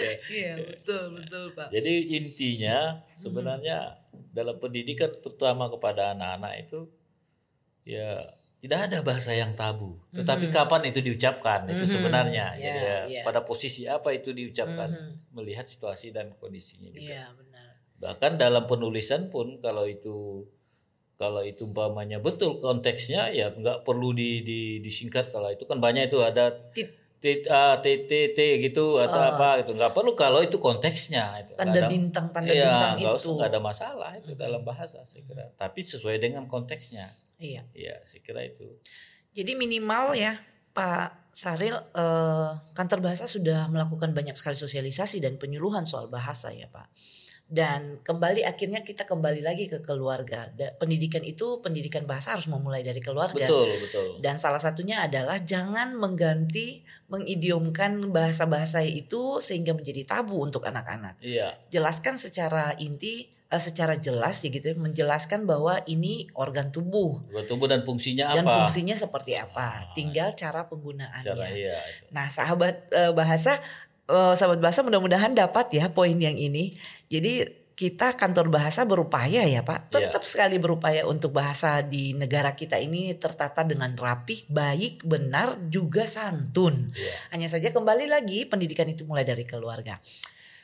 Ya. 0.00 0.12
Iya, 0.32 0.52
betul, 0.64 1.12
betul, 1.12 1.52
Pak. 1.52 1.68
Jadi 1.68 2.16
intinya 2.16 3.04
sebenarnya 3.12 4.00
dalam 4.32 4.56
pendidikan 4.56 5.12
terutama 5.12 5.68
kepada 5.68 6.16
anak-anak 6.16 6.52
itu 6.66 6.88
ya 7.84 8.32
tidak 8.62 8.78
ada 8.86 9.02
bahasa 9.02 9.34
yang 9.34 9.58
tabu. 9.58 9.98
Tetapi 10.14 10.46
kapan 10.48 10.86
itu 10.86 11.02
diucapkan 11.02 11.66
itu 11.66 11.82
Mhm. 11.82 11.90
sebenarnya. 11.90 12.46
Ya, 12.54 12.62
Jadi 12.62 12.80
ya, 12.80 12.96
ya. 13.10 13.22
pada 13.26 13.42
posisi 13.42 13.90
apa 13.90 14.14
itu 14.14 14.30
diucapkan 14.30 14.86
Mhm. 14.86 15.34
melihat 15.34 15.66
situasi 15.66 16.14
dan 16.14 16.30
kondisinya 16.38 16.86
juga. 16.88 17.10
Iya, 17.10 17.24
benar. 17.34 17.74
Bahkan 17.98 18.38
dalam 18.38 18.70
penulisan 18.70 19.26
pun 19.26 19.58
kalau 19.58 19.82
itu 19.84 20.46
kalau 21.12 21.42
itu 21.42 21.66
umpamanya 21.66 22.18
betul 22.18 22.58
konteksnya 22.58 23.30
ya 23.30 23.50
nggak 23.50 23.82
perlu 23.82 24.10
di, 24.10 24.42
di 24.42 24.60
disingkat 24.78 25.30
kalau 25.30 25.50
itu 25.50 25.66
kan 25.66 25.78
banyak 25.78 26.10
itu 26.10 26.18
ada 26.18 26.50
Tit- 26.74 26.98
T 27.22 27.46
A, 27.46 27.78
T 27.78 27.86
T 28.10 28.34
T 28.34 28.38
gitu 28.58 28.98
atau 28.98 29.14
apa 29.22 29.62
gitu 29.62 29.78
nggak 29.78 29.94
perlu 29.94 30.18
kalau 30.18 30.42
itu 30.42 30.58
konteksnya 30.58 31.38
itu 31.38 31.54
Tanda 31.54 31.78
Kadang- 31.78 31.90
bintang, 31.94 32.26
tanda 32.34 32.50
Iya, 32.50 32.66
bintang 32.66 32.92
nggak 32.98 33.14
itu. 33.14 33.22
usah 33.22 33.30
nggak 33.38 33.50
ada 33.54 33.60
masalah 33.62 34.10
itu 34.18 34.30
dalam 34.34 34.62
bahasa 34.66 34.98
saya 35.06 35.22
kira. 35.22 35.46
Tapi 35.54 35.80
sesuai 35.80 36.18
dengan 36.18 36.50
konteksnya. 36.50 37.14
Iya. 37.38 37.62
Iya, 37.72 38.02
saya 38.02 38.20
kira 38.20 38.42
itu. 38.42 38.66
Jadi 39.30 39.54
minimal 39.54 40.12
ya 40.12 40.34
Pak 40.74 41.30
Saril 41.30 41.72
eh, 41.72 42.50
kantor 42.74 42.98
bahasa 43.00 43.24
sudah 43.24 43.70
melakukan 43.70 44.10
banyak 44.12 44.34
sekali 44.34 44.58
sosialisasi 44.58 45.22
dan 45.22 45.38
penyuluhan 45.38 45.86
soal 45.86 46.10
bahasa 46.10 46.50
ya 46.50 46.66
Pak. 46.68 46.90
Dan 47.52 48.00
kembali 48.00 48.48
akhirnya 48.48 48.80
kita 48.80 49.04
kembali 49.04 49.44
lagi 49.44 49.68
ke 49.68 49.84
keluarga. 49.84 50.48
Da- 50.56 50.72
pendidikan 50.80 51.20
itu 51.20 51.60
pendidikan 51.60 52.08
bahasa 52.08 52.32
harus 52.32 52.48
memulai 52.48 52.80
dari 52.80 52.96
keluarga. 53.04 53.44
Betul, 53.44 53.68
betul. 53.68 54.08
Dan 54.24 54.40
salah 54.40 54.56
satunya 54.56 55.04
adalah 55.04 55.36
jangan 55.36 55.92
mengganti 56.00 56.80
mengidiomkan 57.12 58.08
bahasa-bahasa 58.08 58.80
itu 58.88 59.36
sehingga 59.44 59.76
menjadi 59.76 60.08
tabu 60.08 60.40
untuk 60.40 60.64
anak-anak. 60.64 61.20
Iya, 61.20 61.52
Jelaskan 61.68 62.16
secara 62.16 62.72
inti 62.80 63.28
eh, 63.28 63.60
secara 63.60 64.00
jelas 64.00 64.40
ya 64.40 64.48
gitu 64.48 64.72
ya, 64.72 64.76
menjelaskan 64.80 65.44
bahwa 65.44 65.76
ini 65.84 66.32
organ 66.32 66.72
tubuh 66.72 67.20
organ 67.28 67.44
tubuh 67.44 67.68
dan 67.68 67.84
fungsinya 67.84 68.32
dan 68.32 68.48
apa? 68.48 68.64
fungsinya 68.64 68.96
seperti 68.96 69.36
apa. 69.36 69.92
Tinggal 69.92 70.32
cara 70.32 70.64
penggunaannya. 70.72 71.28
Cara 71.28 71.52
iya. 71.52 71.76
itu. 71.76 72.08
Nah, 72.16 72.32
sahabat 72.32 72.88
eh, 72.96 73.12
bahasa 73.12 73.60
eh, 74.08 74.34
sahabat 74.34 74.58
bahasa 74.58 74.82
mudah-mudahan 74.82 75.34
dapat 75.34 75.70
ya 75.74 75.90
poin 75.92 76.14
yang 76.16 76.34
ini. 76.34 76.74
Jadi 77.12 77.62
kita 77.72 78.14
kantor 78.14 78.52
bahasa 78.52 78.84
berupaya 78.84 79.42
ya 79.48 79.64
Pak, 79.64 79.90
Iya. 79.90 80.06
tetap 80.12 80.22
sekali 80.28 80.60
berupaya 80.60 81.08
untuk 81.08 81.32
bahasa 81.32 81.80
di 81.80 82.12
negara 82.12 82.52
kita 82.52 82.76
ini 82.78 83.16
tertata 83.16 83.64
dengan 83.64 83.90
rapih, 83.96 84.44
baik, 84.46 85.02
benar, 85.02 85.56
juga 85.72 86.04
santun. 86.04 86.92
Iya. 86.92 87.14
Hanya 87.34 87.48
saja 87.48 87.72
kembali 87.72 88.06
lagi 88.06 88.44
pendidikan 88.46 88.86
itu 88.86 89.08
mulai 89.08 89.24
dari 89.24 89.42
keluarga. 89.48 89.98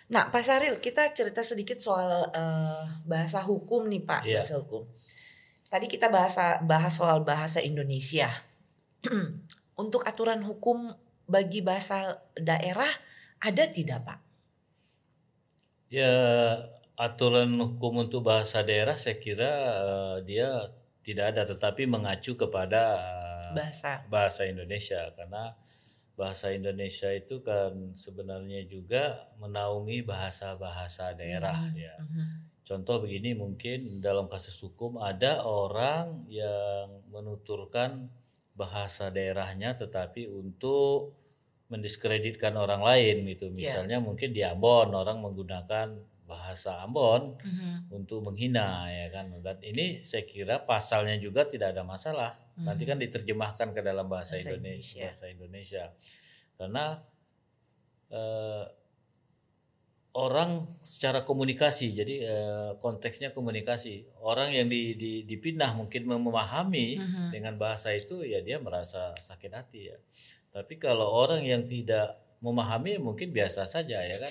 Nah, 0.08 0.28
Pak 0.30 0.40
Saril, 0.44 0.80
kita 0.80 1.10
cerita 1.16 1.40
sedikit 1.42 1.80
soal 1.80 2.28
eh, 2.30 2.84
bahasa 3.08 3.40
hukum 3.42 3.88
nih 3.88 4.04
Pak, 4.04 4.22
Iya. 4.28 4.44
bahasa 4.44 4.54
hukum. 4.60 4.84
Tadi 5.68 5.84
kita 5.88 6.08
bahasa 6.12 6.60
bahas 6.64 6.92
soal 6.96 7.24
bahasa 7.24 7.60
Indonesia. 7.60 8.28
Untuk 9.82 10.04
aturan 10.04 10.44
hukum 10.44 10.92
bagi 11.28 11.60
bahasa 11.60 12.20
daerah 12.36 12.88
ada 13.38 13.64
tidak 13.70 13.98
Pak? 14.04 14.18
Ya, 15.88 16.12
aturan 16.98 17.56
hukum 17.56 18.04
untuk 18.04 18.26
bahasa 18.26 18.60
daerah 18.60 18.98
saya 18.98 19.16
kira 19.16 19.52
eh, 19.80 20.16
dia 20.28 20.48
tidak 21.00 21.32
ada 21.32 21.42
tetapi 21.48 21.88
mengacu 21.88 22.36
kepada 22.36 22.82
eh, 23.00 23.54
Bahasa. 23.56 24.04
bahasa 24.12 24.44
Indonesia 24.44 25.08
karena 25.16 25.56
bahasa 26.18 26.50
Indonesia 26.50 27.08
itu 27.14 27.40
kan 27.46 27.94
sebenarnya 27.94 28.66
juga 28.66 29.30
menaungi 29.38 30.02
bahasa-bahasa 30.02 31.14
daerah 31.14 31.70
ya. 31.72 31.94
Mhm. 32.02 32.50
Contoh 32.66 33.00
begini 33.00 33.32
mungkin 33.32 34.02
dalam 34.04 34.28
kasus 34.28 34.58
hukum 34.60 35.00
ada 35.00 35.46
orang 35.46 36.28
yang 36.28 37.06
menuturkan 37.08 38.12
bahasa 38.52 39.08
daerahnya 39.08 39.78
tetapi 39.78 40.26
untuk 40.28 41.14
mendiskreditkan 41.68 42.56
orang 42.56 42.80
lain 42.80 43.28
gitu. 43.28 43.52
Misalnya 43.52 44.00
mungkin 44.00 44.32
di 44.32 44.40
Ambon 44.42 44.92
orang 44.92 45.20
menggunakan 45.20 46.00
bahasa 46.24 46.84
Ambon 46.84 47.36
Mhm. 47.40 47.88
untuk 47.88 48.20
menghina 48.20 48.88
ya 48.92 49.08
kan. 49.08 49.32
Dan 49.40 49.56
ini 49.64 50.00
saya 50.00 50.24
kira 50.28 50.60
pasalnya 50.60 51.16
juga 51.16 51.44
tidak 51.48 51.72
ada 51.76 51.84
masalah. 51.84 52.36
Nanti 52.58 52.84
kan 52.84 52.98
diterjemahkan 52.98 53.70
ke 53.70 53.80
dalam 53.80 54.08
bahasa, 54.08 54.34
Bahasa 54.36 54.50
Indonesia, 54.50 54.98
Indonesia. 54.98 55.02
bahasa 55.04 55.24
Indonesia. 55.30 55.84
Karena 56.58 56.84
eh, 58.08 58.64
orang 60.16 60.66
secara 60.82 61.22
komunikasi, 61.22 61.92
jadi 61.94 62.14
eh, 62.24 62.70
konteksnya 62.82 63.30
komunikasi. 63.30 64.08
Orang 64.18 64.50
yang 64.50 64.66
di, 64.66 64.96
di, 64.98 65.12
dipindah 65.22 65.76
mungkin 65.76 66.08
memahami 66.08 66.98
Mhm. 66.98 67.24
dengan 67.30 67.54
bahasa 67.60 67.92
itu 67.92 68.24
ya 68.24 68.40
dia 68.42 68.58
merasa 68.58 69.12
sakit 69.14 69.52
hati 69.52 69.80
ya. 69.92 69.96
Tapi 70.58 70.74
kalau 70.76 71.06
orang 71.06 71.46
yang 71.46 71.62
tidak 71.62 72.18
memahami 72.38 72.98
mungkin 72.98 73.30
biasa 73.30 73.66
saja 73.66 73.98
ya 73.98 74.14
kan 74.14 74.30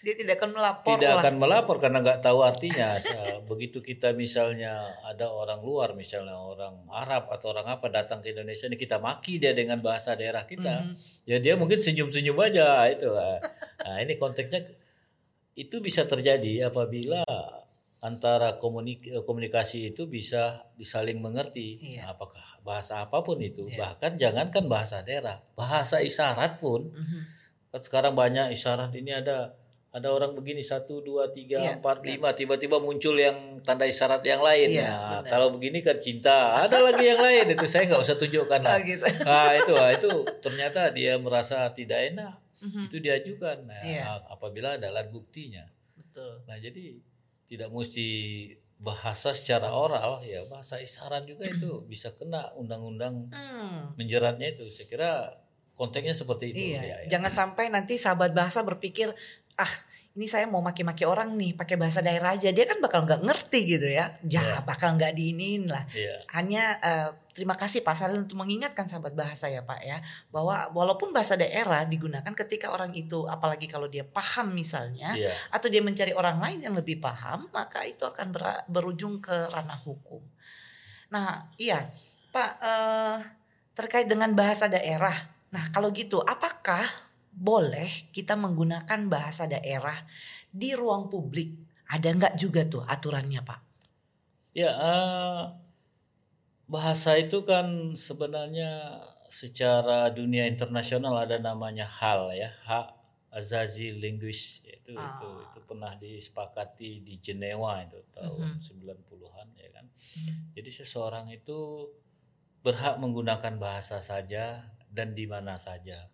Dia 0.00 0.14
tidak 0.16 0.38
akan 0.40 0.50
melapor 0.56 0.96
tidak 0.96 1.12
lah. 1.12 1.20
akan 1.20 1.34
melapor 1.36 1.76
karena 1.76 1.98
nggak 2.00 2.24
tahu 2.24 2.40
artinya. 2.40 2.96
Begitu 3.44 3.78
kita 3.80 4.16
misalnya 4.16 4.80
ada 5.04 5.28
orang 5.28 5.60
luar, 5.60 5.92
misalnya 5.92 6.32
orang 6.34 6.88
Arab 6.88 7.28
atau 7.28 7.52
orang 7.52 7.68
apa 7.68 7.86
datang 7.86 8.18
ke 8.18 8.32
Indonesia 8.32 8.64
ini 8.64 8.74
kita 8.74 8.96
maki 8.96 9.36
dia 9.36 9.52
dengan 9.52 9.76
bahasa 9.78 10.16
daerah 10.16 10.42
kita, 10.42 10.88
Mhm. 10.88 10.94
ya 11.28 11.36
dia 11.36 11.54
mungkin 11.54 11.76
senyum-senyum 11.76 12.38
aja 12.40 12.88
itu. 12.88 13.12
Nah 13.12 13.96
ini 14.00 14.16
konteksnya 14.16 14.64
itu 15.52 15.76
bisa 15.84 16.08
terjadi 16.08 16.72
apabila 16.72 17.20
antara 18.00 18.56
komunik- 18.56 19.12
komunikasi 19.22 19.92
itu 19.92 20.04
bisa 20.06 20.64
disaling 20.74 21.20
mengerti. 21.20 21.76
Iya. 21.78 22.10
Apakah 22.10 22.40
bahasa 22.60 23.00
apa 23.00 23.20
pun 23.20 23.36
itu, 23.38 23.64
Iya. 23.66 23.76
bahkan 23.78 24.16
jangankan 24.16 24.64
bahasa 24.66 25.00
daerah, 25.00 25.40
bahasa 25.52 26.00
isyarat 26.00 26.56
pun 26.58 26.88
Mhm. 26.88 27.20
kan 27.70 27.80
sekarang 27.80 28.12
banyak 28.12 28.50
isyarat 28.50 28.90
ini 28.92 29.12
ada 29.12 29.52
ada 29.90 30.06
orang 30.08 30.32
begini 30.32 30.62
satu 30.62 31.02
dua 31.02 31.28
tiga 31.28 31.58
Iya, 31.58 31.76
empat 31.76 32.00
lima 32.00 32.30
tiba-tiba 32.30 32.78
muncul 32.78 33.10
yang 33.12 33.34
tanda 33.60 33.82
isyarat 33.82 34.22
yang 34.22 34.38
lain 34.38 34.70
Iya, 34.70 34.86
nah 34.86 34.98
benar. 35.18 35.26
kalau 35.26 35.48
begini 35.50 35.78
kan 35.78 35.98
cinta 35.98 36.54
ada 36.56 36.78
lagi 36.80 37.04
yang 37.04 37.18
lain 37.18 37.50
itu 37.50 37.66
saya 37.66 37.84
nggak 37.86 37.98
usah 38.00 38.14
tunjukkan 38.14 38.60
Oh, 38.60 38.66
lah 38.66 38.78
gitu. 38.80 39.02
nah 39.24 39.50
itu 39.50 39.72
ah, 39.74 39.90
itu 39.90 40.10
ternyata 40.38 40.80
dia 40.90 41.14
merasa 41.16 41.66
tidak 41.70 42.06
enak 42.06 42.38
Mhm. 42.62 42.86
itu 42.86 42.96
diajukan 42.98 43.66
nah, 43.66 43.82
Iya. 43.82 44.02
apabila 44.30 44.76
ada 44.76 44.88
alat 44.88 45.10
buktinya. 45.10 45.66
Betul. 45.92 46.38
Nah 46.44 46.54
jadi 46.56 46.94
tidak 47.50 47.68
mesti 47.74 48.08
bahasa 48.80 49.36
secara 49.36 49.74
oral 49.74 50.24
ya 50.24 50.40
bahasa 50.48 50.80
isyarat 50.80 51.28
juga 51.28 51.44
itu 51.44 51.84
bisa 51.84 52.14
kena 52.16 52.48
undang-undang 52.56 53.28
Hmm. 53.28 53.92
menjeratnya 53.98 54.56
itu. 54.56 54.64
Saya 54.72 54.86
kira 54.88 55.10
konteksnya 55.76 56.14
seperti 56.16 56.54
itu. 56.54 56.72
Iya, 56.72 56.80
ya, 56.80 56.96
ya. 57.04 57.08
jangan 57.10 57.32
sampai 57.34 57.68
nanti 57.68 58.00
sahabat 58.00 58.32
bahasa 58.32 58.64
berpikir, 58.64 59.12
ah 59.58 59.72
ini 60.10 60.26
saya 60.26 60.50
mau 60.50 60.58
maki-maki 60.58 61.06
orang 61.06 61.38
nih 61.38 61.54
pakai 61.54 61.78
bahasa 61.78 62.02
daerah 62.02 62.34
aja, 62.34 62.50
dia 62.50 62.66
kan 62.66 62.82
bakal 62.82 63.06
nggak 63.06 63.22
ngerti 63.22 63.60
gitu 63.62 63.86
ya, 63.86 64.18
ya 64.26 64.42
Iya. 64.42 64.56
bakal 64.66 64.98
nggak 64.98 65.14
diinin 65.14 65.70
lah. 65.70 65.86
Iya. 65.94 66.18
Hanya 66.34 66.64
eh, 66.82 67.08
terima 67.30 67.54
kasih 67.54 67.86
Pak 67.86 67.94
Saril 67.94 68.26
untuk 68.26 68.34
mengingatkan 68.34 68.90
sahabat 68.90 69.14
bahasa 69.14 69.46
ya 69.46 69.62
Pak 69.62 69.80
ya, 69.86 70.02
bahwa 70.34 70.66
walaupun 70.74 71.14
bahasa 71.14 71.38
daerah 71.38 71.86
digunakan 71.86 72.26
ketika 72.34 72.74
orang 72.74 72.90
itu, 72.92 73.22
apalagi 73.30 73.70
kalau 73.70 73.86
dia 73.86 74.02
paham 74.02 74.50
misalnya, 74.50 75.14
Iya. 75.14 75.30
atau 75.54 75.70
dia 75.70 75.78
mencari 75.78 76.10
orang 76.10 76.42
lain 76.42 76.58
yang 76.66 76.74
lebih 76.74 76.98
paham, 76.98 77.46
maka 77.54 77.86
itu 77.86 78.02
akan 78.02 78.34
ber- 78.34 78.66
berujung 78.66 79.22
ke 79.22 79.46
ranah 79.48 79.78
hukum. 79.78 80.20
Nah, 81.14 81.46
iya, 81.54 81.86
Pak, 82.34 82.50
eh, 82.58 83.16
terkait 83.78 84.10
dengan 84.10 84.34
bahasa 84.34 84.66
daerah. 84.66 85.14
Nah, 85.54 85.70
kalau 85.70 85.90
gitu, 85.90 86.18
apakah 86.22 86.82
boleh 87.32 88.10
kita 88.10 88.34
menggunakan 88.36 89.06
bahasa 89.10 89.46
daerah 89.46 89.96
di 90.50 90.74
ruang 90.74 91.08
publik? 91.08 91.54
Ada 91.90 92.08
nggak 92.14 92.34
juga 92.38 92.62
tuh 92.66 92.82
aturannya, 92.86 93.42
Pak? 93.42 93.60
Ya, 94.54 94.70
eh, 94.74 95.42
bahasa 96.70 97.18
itu 97.18 97.42
kan 97.42 97.94
sebenarnya 97.98 99.02
secara 99.30 100.10
dunia 100.10 100.46
internasional 100.46 101.14
ada 101.22 101.38
namanya 101.38 101.86
HAL 101.86 102.34
ya, 102.34 102.50
hak 102.66 102.86
azazi 103.30 103.94
linguis 103.94 104.58
itu 104.66 104.90
itu 104.90 104.98
Ah. 104.98 105.46
itu 105.46 105.58
pernah 105.62 105.94
disepakati 105.94 107.06
di 107.06 107.14
Jenewa 107.22 107.78
itu 107.86 108.02
tahun 108.10 108.58
90-an 108.58 109.54
ya 109.54 109.70
kan. 109.70 109.86
Jadi 110.50 110.70
seseorang 110.70 111.30
itu 111.30 111.86
berhak 112.66 112.98
menggunakan 112.98 113.54
bahasa 113.62 114.02
saja 114.02 114.66
dan 114.90 115.14
di 115.14 115.30
mana 115.30 115.54
saja. 115.54 116.10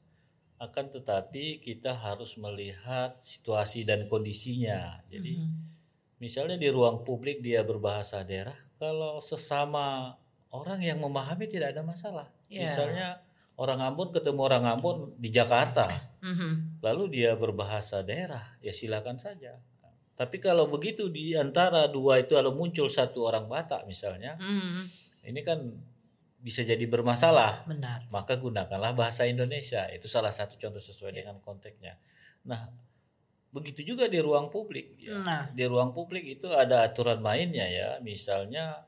Akan 0.57 0.89
tetapi 0.89 1.61
kita 1.61 1.93
harus 1.93 2.41
melihat 2.41 3.17
situasi 3.21 3.85
dan 3.85 4.09
kondisinya. 4.09 5.05
Jadi 5.13 5.37
Misalnya 6.17 6.57
di 6.57 6.73
ruang 6.73 7.05
publik 7.05 7.45
dia 7.45 7.61
berbahasa 7.61 8.25
daerah, 8.25 8.57
kalau 8.81 9.21
sesama 9.21 10.17
orang 10.49 10.81
yang 10.81 10.97
memahami 10.97 11.45
tidak 11.45 11.77
ada 11.77 11.85
masalah. 11.85 12.33
Ya. 12.49 12.65
Misalnya 12.65 13.21
orang 13.61 13.85
Ambon 13.85 14.09
ketemu 14.17 14.41
orang 14.41 14.65
Ambon 14.65 15.13
di 15.21 15.29
Jakarta, 15.29 15.93
Mhm. 16.25 16.81
lalu 16.81 17.21
dia 17.21 17.37
berbahasa 17.37 18.01
daerah, 18.01 18.57
ya 18.65 18.73
silakan 18.73 19.21
saja. 19.21 19.61
Tapi 20.17 20.41
kalau 20.41 20.65
begitu 20.73 21.13
di 21.13 21.37
antara 21.37 21.85
dua 21.85 22.17
itu 22.17 22.33
lalu 22.33 22.57
muncul 22.65 22.89
satu 22.89 23.29
orang 23.29 23.45
Batak 23.45 23.85
misalnya, 23.85 24.41
Mhm. 24.41 24.81
ini 25.29 25.41
kan 25.45 25.69
bisa 26.47 26.63
jadi 26.63 26.87
bermasalah. 26.87 27.67
Benar. 27.67 28.07
Maka 28.07 28.39
gunakanlah 28.39 28.95
bahasa 28.95 29.27
Indonesia. 29.27 29.83
Itu 29.91 30.07
salah 30.07 30.31
satu 30.31 30.55
contoh 30.55 30.79
sesuai 30.79 31.19
dengan 31.19 31.43
konteksnya. 31.43 31.99
Nah, 32.47 32.71
begitu 33.51 33.83
juga 33.83 34.07
di 34.07 34.23
ruang 34.23 34.47
publik. 34.47 34.95
ya. 35.03 35.19
Nah. 35.19 35.51
Di 35.51 35.67
ruang 35.67 35.91
publik 35.91 36.23
itu 36.23 36.47
ada 36.55 36.87
aturan 36.87 37.19
mainnya 37.19 37.67
ya. 37.67 37.99
Misalnya 37.99 38.87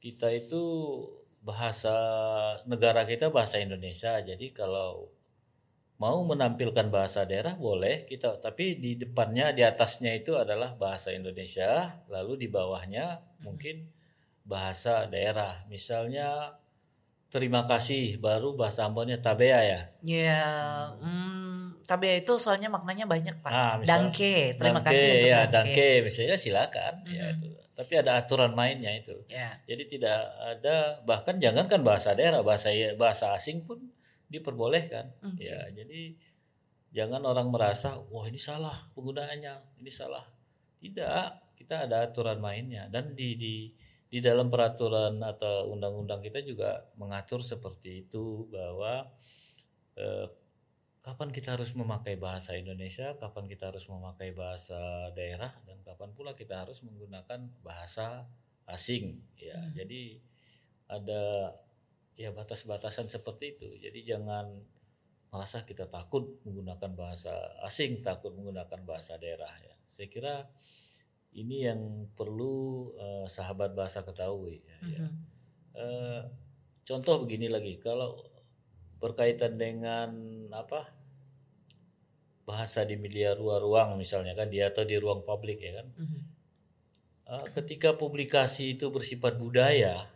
kita 0.00 0.32
itu 0.32 0.64
bahasa 1.44 1.92
negara 2.64 3.04
kita 3.04 3.28
bahasa 3.28 3.60
Indonesia. 3.60 4.16
Jadi 4.24 4.48
kalau 4.56 5.12
mau 6.00 6.24
menampilkan 6.24 6.88
bahasa 6.88 7.28
daerah 7.28 7.60
boleh 7.60 8.08
kita 8.08 8.40
tapi 8.40 8.80
di 8.80 8.96
depannya 8.96 9.52
di 9.52 9.60
atasnya 9.60 10.16
itu 10.16 10.32
adalah 10.32 10.72
bahasa 10.72 11.12
Indonesia 11.12 11.92
lalu 12.08 12.40
di 12.40 12.48
bawahnya 12.48 13.20
mungkin 13.44 13.84
bahasa 14.48 15.04
daerah 15.12 15.68
misalnya 15.68 16.56
terima 17.30 17.62
kasih. 17.62 18.18
Baru 18.18 18.52
bahasa 18.52 18.84
Ambonnya 18.84 19.16
tabea 19.16 19.62
ya? 19.62 19.80
Ya, 20.02 20.44
hmm, 20.98 21.80
tapi 21.82 22.20
itu 22.20 22.34
soalnya 22.36 22.66
maknanya 22.66 23.06
banyak 23.06 23.38
Pak. 23.38 23.50
Ah, 23.50 23.74
misal- 23.78 24.10
Dangke, 24.10 24.54
terima 24.54 24.78
Dangke, 24.78 24.90
kasih 24.92 25.08
untuk 25.08 25.28
ya 25.28 25.40
dangke. 25.40 25.54
dangke 25.54 25.88
misalnya 26.02 26.36
silakan. 26.36 26.94
Ya 27.06 27.26
Mhm. 27.26 27.34
itu. 27.36 27.48
Tapi 27.70 27.92
ada 27.96 28.12
aturan 28.14 28.52
mainnya 28.52 28.92
itu. 28.92 29.16
Ya, 29.26 29.56
jadi 29.64 29.82
tidak 29.84 30.18
ada 30.36 31.00
bahkan 31.02 31.38
jangankan 31.38 31.80
bahasa 31.80 32.12
daerah 32.12 32.44
bahasa 32.44 32.68
bahasa 32.94 33.32
asing 33.32 33.64
pun 33.64 33.78
diperbolehkan. 34.28 35.10
Oke. 35.24 35.42
ya 35.42 35.64
jadi 35.72 36.12
jangan 36.90 37.22
orang 37.22 37.48
merasa 37.48 37.96
wah 38.10 38.26
ini 38.26 38.36
salah 38.36 38.74
penggunaannya 38.92 39.80
ini 39.80 39.88
salah. 39.88 40.22
Tidak 40.76 41.26
kita 41.56 41.86
ada 41.86 42.04
aturan 42.04 42.36
mainnya. 42.36 42.86
Dan 42.86 43.12
di 43.12 43.34
di 43.34 43.54
di 44.10 44.18
dalam 44.18 44.50
peraturan 44.50 45.22
atau 45.22 45.70
undang-undang 45.70 46.18
kita 46.18 46.42
juga 46.42 46.90
mengatur 46.98 47.40
seperti 47.40 48.06
itu 48.06 48.50
bahwa 48.50 49.06
eh, 49.94 50.26
kapan 51.00 51.30
kita 51.32 51.56
harus 51.56 51.72
memakai 51.72 52.18
bahasa 52.20 52.58
Indonesia, 52.58 53.16
kapan 53.16 53.48
kita 53.48 53.72
harus 53.72 53.88
memakai 53.88 54.36
bahasa 54.36 55.08
daerah, 55.16 55.54
dan 55.64 55.80
kapan 55.80 56.12
pula 56.12 56.36
kita 56.36 56.60
harus 56.66 56.84
menggunakan 56.84 57.48
bahasa 57.64 58.28
asing. 58.68 59.24
Ya, 59.40 59.56
Hmm. 59.56 59.72
jadi 59.78 60.20
ada 60.90 61.22
ya 62.18 62.30
batas-batasan 62.34 63.08
seperti 63.08 63.56
itu. 63.56 63.68
Jadi 63.80 64.04
jangan 64.04 64.60
merasa 65.30 65.62
kita 65.64 65.86
takut 65.88 66.42
menggunakan 66.44 66.92
bahasa 66.98 67.32
asing, 67.64 68.02
takut 68.02 68.34
menggunakan 68.34 68.82
bahasa 68.84 69.16
daerah. 69.16 69.50
Ya, 69.62 69.74
saya 69.86 70.10
kira 70.10 70.34
ini 71.34 71.66
yang 71.66 72.10
perlu 72.18 72.90
eh, 72.98 73.26
sahabat 73.30 73.74
bahasa 73.74 74.02
ketahui. 74.02 74.62
Ya, 74.66 74.78
ya. 74.82 75.06
Mhm. 75.06 75.14
Eh, 75.78 76.22
contoh 76.86 77.22
begini 77.22 77.46
lagi, 77.46 77.78
kalau 77.78 78.18
berkaitan 78.98 79.56
dengan 79.56 80.10
apa 80.52 80.90
bahasa 82.44 82.82
di 82.82 82.98
media 82.98 83.38
ruang 83.38 83.94
misalnya 83.94 84.34
kan 84.34 84.50
dia 84.50 84.74
atau 84.74 84.82
di 84.82 84.98
ruang 84.98 85.22
publik 85.22 85.62
ya 85.62 85.80
kan, 85.80 85.88
Mhm. 85.94 86.20
Eh, 87.30 87.46
ketika 87.54 87.94
publikasi 87.94 88.74
itu 88.74 88.90
bersifat 88.90 89.38
budaya, 89.38 90.10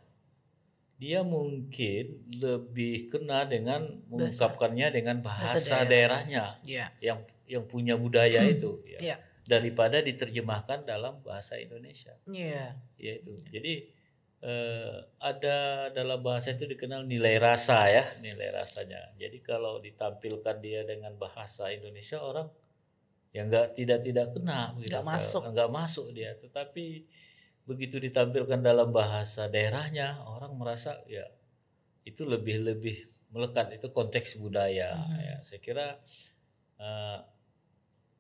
dia 0.99 1.23
mungkin 1.23 2.27
lebih 2.27 3.07
kena 3.07 3.47
dengan 3.47 4.03
mengungkapkannya 4.11 4.91
dengan 4.91 5.23
bahasa, 5.23 5.63
Bahasa 5.63 5.87
daerahnya 5.87 6.59
Ya, 6.67 6.91
yang 6.99 7.23
yang 7.47 7.65
punya 7.71 7.95
budaya 7.95 8.43
itu 8.47 8.83
ya, 8.83 9.15
ya, 9.15 9.17
daripada 9.45 10.01
diterjemahkan 10.01 10.89
dalam 10.89 11.21
bahasa 11.21 11.61
Indonesia. 11.61 12.17
ya. 12.27 12.73
Ya 12.97 13.13
itu. 13.21 13.33
Jadi 13.53 13.75
eh, 14.41 14.97
ada 15.21 15.89
dalam 15.93 16.21
bahasa 16.21 16.53
itu 16.53 16.65
dikenal 16.65 17.05
nilai 17.05 17.37
rasa 17.37 17.89
ya, 17.89 18.05
nilai 18.21 18.49
rasanya. 18.53 19.13
Jadi 19.21 19.39
kalau 19.45 19.81
ditampilkan 19.81 20.57
dia 20.65 20.85
dengan 20.85 21.13
bahasa 21.17 21.69
Indonesia 21.69 22.21
orang 22.21 22.49
yang 23.35 23.51
nggak 23.51 23.75
tidak 23.75 24.01
tidak 24.01 24.27
kena, 24.33 24.71
Nggak 24.79 25.05
masuk. 25.05 25.43
nggak 25.53 25.71
masuk 25.71 26.07
dia. 26.15 26.33
Tetapi 26.39 26.87
begitu 27.65 27.97
ditampilkan 28.01 28.61
dalam 28.61 28.93
bahasa 28.93 29.49
daerahnya, 29.49 30.21
orang 30.25 30.53
merasa 30.57 31.01
ya 31.09 31.25
itu 32.05 32.25
lebih 32.29 32.61
lebih 32.65 32.97
melekat 33.33 33.75
itu 33.77 33.89
konteks 33.91 34.39
budaya. 34.39 34.95
Mhm. 34.95 35.19
Ya, 35.21 35.37
saya 35.43 35.61
kira 35.61 35.87
eh, 36.79 37.19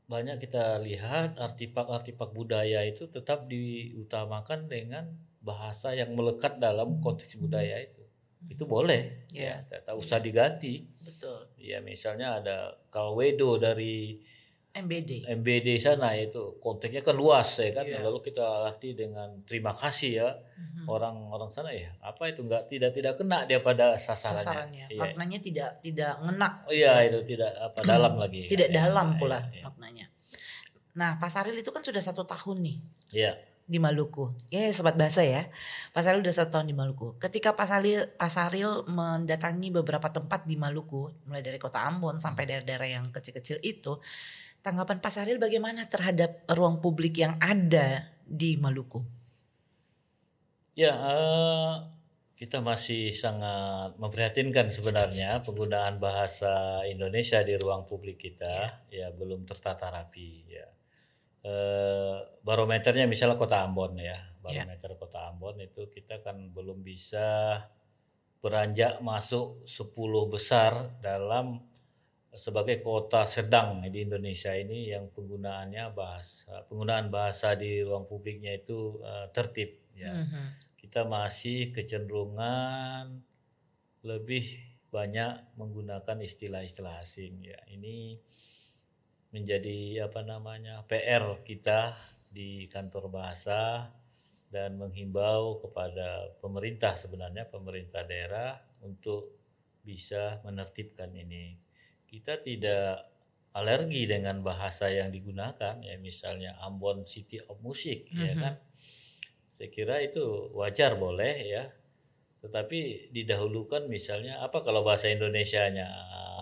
banyak 0.04 0.36
kita 0.36 0.78
lihat 0.84 1.40
artifak-artifak 1.40 2.30
budaya 2.36 2.84
itu 2.84 3.08
tetap 3.08 3.48
diutamakan 3.48 4.68
dengan 4.68 5.08
bahasa 5.40 5.96
yang 5.96 6.12
melekat 6.12 6.60
dalam 6.60 7.00
konteks 7.00 7.40
budaya 7.40 7.80
itu. 7.80 8.04
Itu 8.44 8.68
boleh, 8.68 9.24
Ya. 9.32 9.64
ya, 9.64 9.80
tak 9.80 9.96
usah 9.96 10.20
diganti. 10.20 10.84
Betul. 11.00 11.48
Ya, 11.56 11.80
misalnya 11.80 12.44
ada 12.44 12.76
kalwedo 12.92 13.56
dari 13.56 14.20
MBD. 14.74 15.22
MBD 15.30 15.78
sana 15.78 16.10
itu 16.18 16.58
konteksnya 16.58 16.98
kan 17.00 17.14
luas 17.14 17.46
ya 17.62 17.70
kan. 17.70 17.86
Iya. 17.86 18.02
Lalu 18.02 18.18
kita 18.26 18.42
arti 18.66 18.98
dengan 18.98 19.30
terima 19.46 19.70
kasih 19.70 20.10
ya 20.18 20.28
orang-orang 20.84 21.46
sana 21.46 21.70
ya. 21.70 21.94
Apa 22.02 22.34
itu 22.34 22.42
enggak 22.42 22.66
tidak 22.66 22.90
tidak 22.90 23.14
kena 23.14 23.46
dia 23.46 23.62
pada 23.62 23.94
sasarannya. 23.94 24.42
Sasarannya. 24.42 24.86
Iya. 24.90 25.00
Maknanya 25.00 25.38
tidak 25.38 25.68
tidak 25.78 26.12
ngena. 26.26 26.48
Oh 26.66 26.74
iya 26.74 27.06
itu 27.06 27.22
tidak 27.22 27.54
apa 27.54 27.78
dalam 27.94 28.18
lagi. 28.18 28.42
Tidak 28.42 28.68
Ya, 28.68 28.90
dalam 28.90 29.14
ya, 29.14 29.18
pula 29.22 29.38
ya, 29.54 29.62
maknanya. 29.70 30.06
Nah, 30.94 31.18
Pak 31.18 31.30
Saril 31.30 31.58
itu 31.58 31.70
kan 31.74 31.82
sudah 31.82 31.98
satu 31.98 32.22
tahun 32.22 32.62
nih 32.62 32.78
Ya. 33.14 33.34
di 33.64 33.78
Maluku. 33.82 34.30
Ya, 34.52 34.70
sobat 34.70 34.94
bahasa 34.94 35.24
ya. 35.26 35.48
Pak 35.90 36.02
Saril 36.04 36.22
udah 36.22 36.34
satu 36.34 36.54
tahun 36.58 36.70
di 36.70 36.76
Maluku. 36.76 37.18
Ketika 37.18 37.56
Pak 37.56 37.66
Saril, 37.66 38.10
Pak 38.14 38.30
Saril 38.30 38.86
mendatangi 38.86 39.74
beberapa 39.74 40.10
tempat 40.12 40.46
di 40.46 40.54
Maluku, 40.54 41.10
mulai 41.26 41.42
dari 41.42 41.58
kota 41.58 41.82
Ambon 41.82 42.20
sampai 42.20 42.44
daerah-daerah 42.46 42.88
yang 43.00 43.08
kecil-kecil 43.10 43.58
itu, 43.64 43.98
tanggapan 44.64 45.04
Pak 45.04 45.12
Saril 45.12 45.36
bagaimana 45.36 45.84
terhadap 45.84 46.48
ruang 46.48 46.80
publik 46.80 47.20
yang 47.20 47.36
ada 47.36 48.08
di 48.24 48.56
Maluku? 48.56 49.04
Ya, 50.74 50.96
eh, 50.96 51.74
kita 52.34 52.58
masih 52.58 53.14
sangat 53.14 53.94
memprihatinkan 53.94 54.66
sebenarnya 54.66 55.38
penggunaan 55.46 56.02
bahasa 56.02 56.82
Indonesia 56.82 57.38
di 57.46 57.54
ruang 57.54 57.86
publik 57.86 58.18
kita 58.18 58.82
ya, 58.90 59.06
ya 59.06 59.08
belum 59.14 59.46
tertata 59.46 59.86
rapi 59.86 60.30
ya. 60.50 60.66
E, 61.44 61.54
barometernya 62.42 63.06
misalnya 63.06 63.38
Kota 63.38 63.62
Ambon 63.62 63.94
ya, 64.02 64.18
barometer 64.42 64.90
ya. 64.92 64.98
Kota 64.98 65.30
Ambon 65.30 65.62
itu 65.62 65.86
kita 65.86 66.26
kan 66.26 66.50
belum 66.50 66.82
bisa 66.82 67.62
beranjak 68.42 68.98
masuk 68.98 69.62
10 69.62 69.94
besar 70.26 70.98
dalam 70.98 71.62
sebagai 72.34 72.82
kota 72.82 73.22
sedang 73.24 73.82
di 73.88 74.04
Indonesia 74.04 74.52
ini 74.54 74.90
yang 74.90 75.08
penggunaannya 75.14 75.84
bahasa 75.94 76.66
penggunaan 76.66 77.08
bahasa 77.08 77.54
di 77.54 77.80
ruang 77.80 78.04
publiknya 78.04 78.54
itu 78.54 78.98
uh, 79.00 79.30
tertib 79.30 79.94
ya. 79.94 80.10
Mm 80.10 80.26
-hmm 80.26 80.64
kita 80.94 81.10
masih 81.10 81.74
kecenderungan 81.74 83.18
lebih 84.06 84.46
banyak 84.94 85.42
menggunakan 85.58 86.22
istilah-istilah 86.22 87.02
asing 87.02 87.42
ya. 87.42 87.58
Ini 87.66 88.14
menjadi 89.34 90.06
apa 90.06 90.22
namanya 90.22 90.86
PR 90.86 91.42
kita 91.42 91.98
di 92.30 92.70
kantor 92.70 93.10
bahasa 93.10 93.90
dan 94.54 94.78
menghimbau 94.78 95.58
kepada 95.66 96.30
pemerintah 96.38 96.94
sebenarnya 96.94 97.50
pemerintah 97.50 98.06
daerah 98.06 98.54
untuk 98.86 99.34
bisa 99.82 100.38
menertibkan 100.46 101.10
ini 101.10 101.58
kita 102.14 102.38
tidak 102.38 103.10
alergi 103.54 104.06
dengan 104.06 104.38
bahasa 104.46 104.86
yang 104.90 105.10
digunakan 105.10 105.82
ya 105.82 105.98
misalnya 105.98 106.54
Ambon 106.62 107.02
City 107.02 107.42
of 107.42 107.58
Music 107.58 108.06
mm 108.06 108.14
-hmm. 108.14 108.26
ya 108.26 108.34
mhm. 108.34 108.42
kan 108.42 108.54
saya 109.54 109.70
kira 109.70 110.02
itu 110.02 110.50
wajar 110.58 110.98
boleh 110.98 111.34
ya. 111.46 111.70
Tetapi 112.42 113.08
didahulukan 113.14 113.86
misalnya 113.86 114.42
apa 114.42 114.66
kalau 114.66 114.82
bahasa 114.82 115.06
Indonesianya 115.14 115.86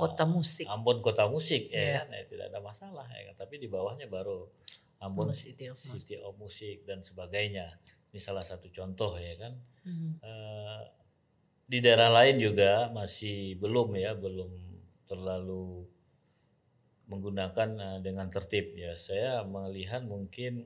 kota 0.01 0.25
musik. 0.25 0.65
Ambon 0.65 1.05
kota 1.05 1.29
musik 1.29 1.69
yeah. 1.69 1.77
ya 1.77 1.85
iya. 1.85 1.93
kan 2.01 2.09
ya, 2.09 2.23
tidak 2.33 2.47
ada 2.49 2.61
masalah 2.65 3.07
ya 3.13 3.23
kan. 3.29 3.45
Tapi 3.45 3.55
di 3.61 3.69
bawahnya 3.69 4.09
baru 4.09 4.49
Ambon 5.05 5.37
City 5.37 5.69
of, 5.69 5.77
City 5.77 6.17
of 6.25 6.41
Music 6.41 6.89
dan 6.89 7.05
sebagainya. 7.05 7.69
Ini 8.09 8.17
salah 8.17 8.41
satu 8.41 8.73
contoh 8.73 9.21
ya 9.21 9.37
kan. 9.37 9.61
Hmm. 9.85 10.17
Uh, 10.25 10.83
di 11.69 11.85
daerah 11.85 12.09
lain 12.09 12.41
juga 12.41 12.89
masih 12.97 13.61
belum 13.61 13.93
ya, 13.93 14.17
belum 14.17 14.72
terlalu 15.13 15.85
menggunakan 17.13 17.69
uh, 17.77 17.99
dengan 18.01 18.33
tertib 18.33 18.73
ya. 18.73 18.97
Saya 18.97 19.45
melihat 19.45 20.01
mungkin 20.09 20.65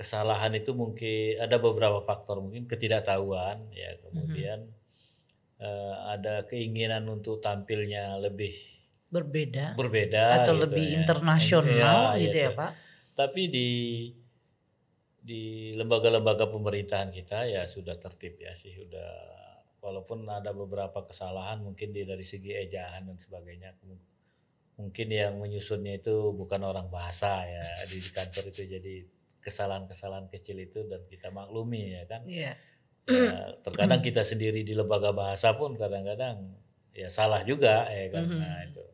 kesalahan 0.00 0.56
itu 0.56 0.72
mungkin 0.72 1.36
ada 1.36 1.60
beberapa 1.60 2.00
faktor 2.00 2.40
mungkin 2.40 2.64
ketidaktahuan 2.64 3.68
ya 3.76 4.00
kemudian 4.00 4.64
mm-hmm. 4.64 5.60
uh, 5.60 6.16
ada 6.16 6.48
keinginan 6.48 7.04
untuk 7.04 7.44
tampilnya 7.44 8.16
lebih 8.16 8.56
berbeda 9.12 9.76
berbeda 9.76 10.40
atau 10.40 10.56
gitu 10.56 10.62
lebih 10.64 10.86
ya. 10.88 10.92
internasional 11.04 12.16
ya, 12.16 12.22
gitu 12.24 12.38
ya, 12.40 12.48
ya 12.48 12.56
pak 12.56 12.72
tapi 13.12 13.52
di 13.52 13.68
di 15.20 15.76
lembaga-lembaga 15.76 16.48
pemerintahan 16.48 17.12
kita 17.12 17.44
ya 17.44 17.68
sudah 17.68 18.00
tertib 18.00 18.40
ya 18.40 18.56
sih 18.56 18.72
sudah 18.72 19.12
walaupun 19.80 20.28
ada 20.28 20.52
beberapa 20.52 21.04
kesalahan 21.08 21.64
mungkin 21.64 21.92
di 21.92 22.04
dari 22.04 22.24
segi 22.24 22.52
ejaan 22.52 23.08
dan 23.08 23.16
sebagainya 23.16 23.76
mungkin 24.80 25.06
yang 25.12 25.36
menyusunnya 25.36 26.00
itu 26.00 26.32
bukan 26.32 26.60
orang 26.64 26.88
bahasa 26.88 27.44
ya 27.44 27.64
di 27.88 28.00
kantor 28.00 28.44
itu 28.48 28.62
jadi 28.64 28.94
kesalahan-kesalahan 29.40 30.28
kecil 30.28 30.60
itu 30.60 30.84
dan 30.88 31.04
kita 31.08 31.32
maklumi 31.32 31.96
ya 31.96 32.04
kan. 32.08 32.22
Yeah. 32.28 32.56
Ya, 33.08 33.56
terkadang 33.64 34.04
kita 34.04 34.22
sendiri 34.22 34.62
di 34.62 34.76
lembaga 34.76 35.10
bahasa 35.10 35.56
pun 35.56 35.74
kadang-kadang 35.74 36.54
ya 36.92 37.08
salah 37.08 37.40
juga 37.42 37.88
ya 37.88 38.06
kan. 38.12 38.24
Mm 38.28 38.32
-hmm. 38.36 38.40
Nah 38.40 38.60
itu. 38.68 38.84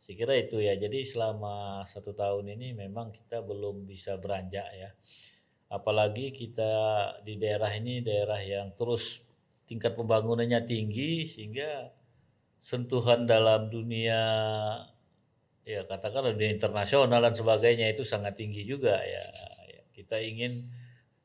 Saya 0.00 0.14
kira 0.16 0.34
itu 0.40 0.56
ya. 0.64 0.74
Jadi 0.80 1.04
selama 1.04 1.84
satu 1.84 2.16
tahun 2.16 2.56
ini 2.56 2.72
memang 2.72 3.12
kita 3.12 3.44
belum 3.44 3.84
bisa 3.84 4.16
beranjak 4.16 4.66
ya. 4.72 4.90
Apalagi 5.70 6.32
kita 6.34 6.72
di 7.22 7.36
daerah 7.36 7.70
ini 7.76 8.02
daerah 8.02 8.40
yang 8.40 8.72
terus 8.74 9.29
tingkat 9.70 9.94
pembangunannya 9.94 10.66
tinggi 10.66 11.22
sehingga 11.22 11.94
sentuhan 12.58 13.22
dalam 13.24 13.70
dunia 13.70 14.18
ya 15.62 15.86
katakanlah 15.86 16.34
dunia 16.34 16.58
internasional 16.58 17.22
dan 17.22 17.34
sebagainya 17.38 17.94
itu 17.94 18.02
sangat 18.02 18.34
tinggi 18.34 18.66
juga 18.66 18.98
ya 18.98 19.22
kita 19.94 20.18
ingin 20.18 20.66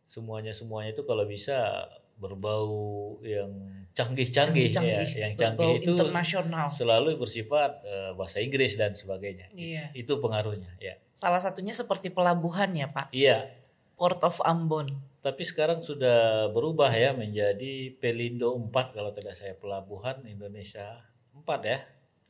semuanya 0.05 0.53
semuanya 0.53 0.93
itu 0.93 1.01
kalau 1.01 1.25
bisa 1.25 1.89
berbau 2.15 3.17
yang 3.25 3.51
canggih-canggih 3.91 4.71
ya, 4.71 5.03
yang 5.27 5.33
canggih 5.35 5.83
itu 5.83 5.95
internasional. 5.95 6.67
selalu 6.71 7.19
bersifat 7.19 7.83
uh, 7.83 8.11
bahasa 8.15 8.39
Inggris 8.39 8.79
dan 8.79 8.95
sebagainya. 8.95 9.51
Iya. 9.51 9.91
Itu 9.91 10.19
pengaruhnya, 10.23 10.75
ya. 10.79 10.95
Salah 11.11 11.39
satunya 11.43 11.75
seperti 11.75 12.11
pelabuhan 12.11 12.71
ya, 12.75 12.87
Pak. 12.91 13.11
Iya. 13.11 13.51
Port 13.95 14.19
of 14.23 14.39
Ambon. 14.43 14.91
Tapi 15.25 15.41
sekarang 15.41 15.81
sudah 15.81 16.53
berubah 16.53 16.93
ya 16.93 17.17
menjadi 17.17 17.97
Pelindo 17.97 18.53
4 18.53 18.93
kalau 18.93 19.09
tidak 19.09 19.33
saya 19.33 19.57
pelabuhan 19.57 20.21
Indonesia 20.29 21.01
4 21.33 21.41
ya. 21.65 21.81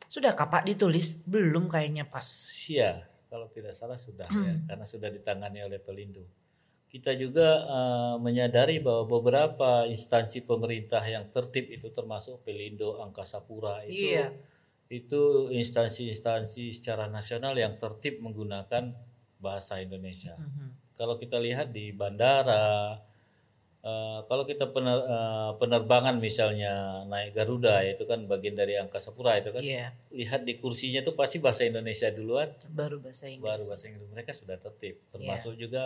Sudah 0.08 0.32
Pak 0.32 0.64
ditulis? 0.64 1.20
Belum 1.28 1.68
kayaknya, 1.68 2.08
Pak. 2.08 2.24
Iya 2.72 3.04
kalau 3.36 3.52
tidak 3.52 3.76
salah 3.76 4.00
sudah 4.00 4.32
ya 4.32 4.54
hmm. 4.56 4.72
karena 4.72 4.86
sudah 4.88 5.10
ditangani 5.12 5.60
oleh 5.68 5.84
Pelindo. 5.84 6.24
Kita 6.88 7.12
juga 7.12 7.68
uh, 7.68 8.16
menyadari 8.24 8.80
bahwa 8.80 9.20
beberapa 9.20 9.84
instansi 9.84 10.48
pemerintah 10.48 11.04
yang 11.04 11.28
tertib 11.28 11.68
itu 11.68 11.92
termasuk 11.92 12.48
Pelindo, 12.48 13.04
Angkasa 13.04 13.44
Pura 13.44 13.84
itu 13.84 14.16
iya. 14.16 14.32
itu 14.88 15.52
instansi-instansi 15.52 16.72
secara 16.72 17.12
nasional 17.12 17.52
yang 17.60 17.76
tertib 17.76 18.24
menggunakan 18.24 18.96
bahasa 19.40 19.80
Indonesia. 19.82 20.36
Hmm. 20.38 20.74
Kalau 20.96 21.20
kita 21.20 21.38
lihat 21.40 21.76
di 21.76 21.92
bandara, 21.92 23.00
Uh, 23.86 24.26
kalau 24.26 24.50
kita 24.50 24.74
pener, 24.74 24.98
uh, 25.06 25.54
penerbangan 25.62 26.18
misalnya 26.18 27.06
naik 27.06 27.38
Garuda 27.38 27.86
itu 27.86 28.02
kan 28.10 28.26
bagian 28.26 28.58
dari 28.58 28.82
angkasa 28.82 29.14
pura 29.14 29.38
itu 29.38 29.54
kan 29.54 29.62
yeah. 29.62 29.94
lihat 30.10 30.42
di 30.42 30.58
kursinya 30.58 31.06
itu 31.06 31.14
pasti 31.14 31.38
bahasa 31.38 31.70
Indonesia 31.70 32.10
duluan 32.10 32.50
baru 32.74 32.98
bahasa 32.98 33.30
Inggris 33.30 33.46
baru 33.46 33.64
bahasa 33.70 33.86
Inggris 33.86 34.10
mereka 34.10 34.34
sudah 34.34 34.58
tertib 34.58 34.98
termasuk 35.14 35.54
yeah. 35.54 35.62
juga 35.62 35.84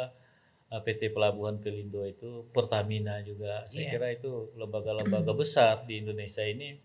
uh, 0.72 0.80
PT 0.80 1.12
Pelabuhan 1.12 1.60
Pelindo 1.60 2.08
itu 2.08 2.48
Pertamina 2.56 3.20
juga 3.20 3.68
saya 3.68 3.84
yeah. 3.84 3.92
kira 3.92 4.08
itu 4.16 4.48
lembaga-lembaga 4.56 5.36
besar 5.36 5.84
di 5.84 6.00
Indonesia 6.00 6.48
ini 6.48 6.80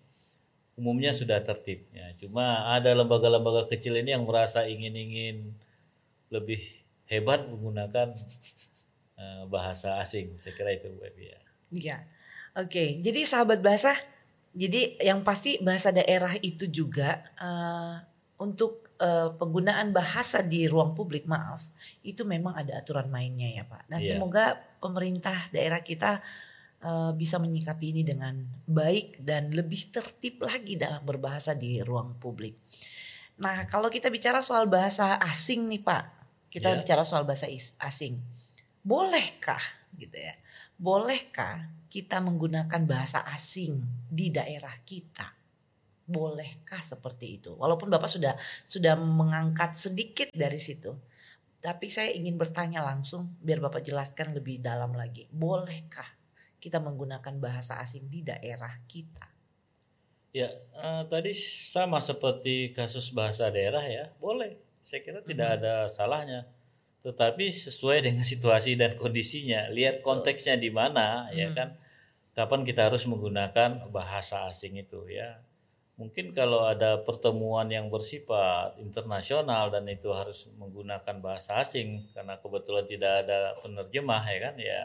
umumnya 0.74 1.14
sudah 1.14 1.38
tertib 1.46 1.86
ya 1.94 2.10
cuma 2.18 2.74
ada 2.74 2.90
lembaga-lembaga 2.90 3.70
kecil 3.70 4.02
ini 4.02 4.18
yang 4.18 4.26
merasa 4.26 4.66
ingin-ingin 4.66 5.54
lebih 6.32 6.60
hebat 7.08 7.46
menggunakan 7.48 8.16
Eh, 9.14 9.44
bahasa 9.46 10.02
asing. 10.02 10.34
Saya 10.42 10.58
kira 10.58 10.74
itu 10.74 10.90
Bu 10.90 11.06
Evi 11.06 11.30
ya. 11.30 11.40
Iya. 11.70 11.96
Oke, 12.58 12.98
jadi 12.98 13.22
sahabat 13.22 13.62
bahasa, 13.62 13.94
jadi 14.54 14.98
yang 14.98 15.22
pasti 15.22 15.58
bahasa 15.62 15.90
daerah 15.90 16.34
itu 16.38 16.70
juga 16.70 17.22
uh, 17.38 17.98
untuk 18.38 18.94
uh, 19.02 19.34
penggunaan 19.34 19.90
bahasa 19.90 20.42
di 20.42 20.66
ruang 20.70 20.94
publik, 20.94 21.26
maaf, 21.26 21.66
itu 22.06 22.22
memang 22.22 22.54
ada 22.54 22.78
aturan 22.78 23.10
mainnya 23.10 23.50
ya 23.50 23.66
Pak. 23.66 23.90
Nah, 23.90 23.98
yeah. 23.98 24.14
semoga 24.14 24.54
pemerintah 24.78 25.34
daerah 25.50 25.82
kita 25.82 26.22
uh, 26.82 27.10
bisa 27.14 27.42
menyikapi 27.42 27.90
ini 27.90 28.02
dengan 28.06 28.38
baik 28.70 29.22
dan 29.22 29.50
lebih 29.50 29.90
tertib 29.90 30.42
lagi 30.46 30.78
dalam 30.78 31.02
berbahasa 31.02 31.58
di 31.58 31.82
ruang 31.82 32.18
publik. 32.22 32.54
Nah, 33.34 33.66
kalau 33.66 33.90
kita 33.90 34.12
bicara 34.12 34.38
soal 34.38 34.70
bahasa 34.70 35.18
asing 35.18 35.66
nih 35.66 35.82
Pak, 35.82 36.04
kita 36.54 36.70
yeah. 36.70 36.78
bicara 36.78 37.02
soal 37.02 37.26
bahasa 37.26 37.50
asing 37.82 38.22
bolehkah 38.84 39.58
gitu 39.96 40.14
ya? 40.14 40.36
Bolehkah 40.76 41.72
kita 41.88 42.20
menggunakan 42.20 42.84
bahasa 42.84 43.24
asing 43.32 43.80
di 44.12 44.28
daerah 44.28 44.76
kita? 44.84 45.32
Bolehkah 46.04 46.84
seperti 46.84 47.40
itu? 47.40 47.56
Walaupun 47.56 47.88
Bapak 47.88 48.12
sudah 48.12 48.36
sudah 48.68 48.92
mengangkat 49.00 49.72
sedikit 49.72 50.28
dari 50.36 50.60
situ. 50.60 50.92
Tapi 51.64 51.88
saya 51.88 52.12
ingin 52.12 52.36
bertanya 52.36 52.84
langsung 52.84 53.40
biar 53.40 53.56
Bapak 53.56 53.80
jelaskan 53.80 54.36
lebih 54.36 54.60
dalam 54.60 54.92
lagi. 54.92 55.24
Bolehkah 55.32 56.04
kita 56.60 56.76
menggunakan 56.76 57.40
bahasa 57.40 57.80
asing 57.80 58.12
di 58.12 58.20
daerah 58.20 58.84
kita? 58.84 59.33
Ya, 60.34 60.50
uh, 60.82 61.06
tadi 61.06 61.30
sama 61.30 62.02
seperti 62.02 62.74
kasus 62.74 63.14
bahasa 63.14 63.54
daerah 63.54 63.86
ya, 63.86 64.10
boleh. 64.18 64.58
Saya 64.82 65.06
kira 65.06 65.22
tidak 65.22 65.46
hmm. 65.46 65.56
ada 65.62 65.74
salahnya. 65.86 66.50
Tetapi 67.06 67.54
sesuai 67.54 68.02
dengan 68.02 68.26
situasi 68.26 68.74
dan 68.74 68.98
kondisinya. 68.98 69.70
Lihat 69.70 70.02
konteksnya 70.02 70.58
di 70.58 70.74
mana 70.74 71.30
ya 71.30 71.30
hmm. 71.30 71.38
ya 71.38 71.48
kan. 71.54 71.68
Kapan 72.34 72.66
kita 72.66 72.90
harus 72.90 73.06
menggunakan 73.06 73.94
bahasa 73.94 74.50
asing 74.50 74.74
itu 74.74 75.06
ya. 75.06 75.38
Mungkin 75.94 76.34
kalau 76.34 76.66
ada 76.66 76.98
pertemuan 77.06 77.70
yang 77.70 77.86
bersifat 77.86 78.74
internasional 78.82 79.70
dan 79.70 79.86
itu 79.86 80.10
harus 80.10 80.50
menggunakan 80.58 81.22
bahasa 81.22 81.62
asing 81.62 82.10
karena 82.10 82.34
kebetulan 82.42 82.82
tidak 82.90 83.22
ada 83.22 83.54
penerjemah 83.62 84.22
ya 84.26 84.38
kan 84.50 84.54
ya. 84.58 84.80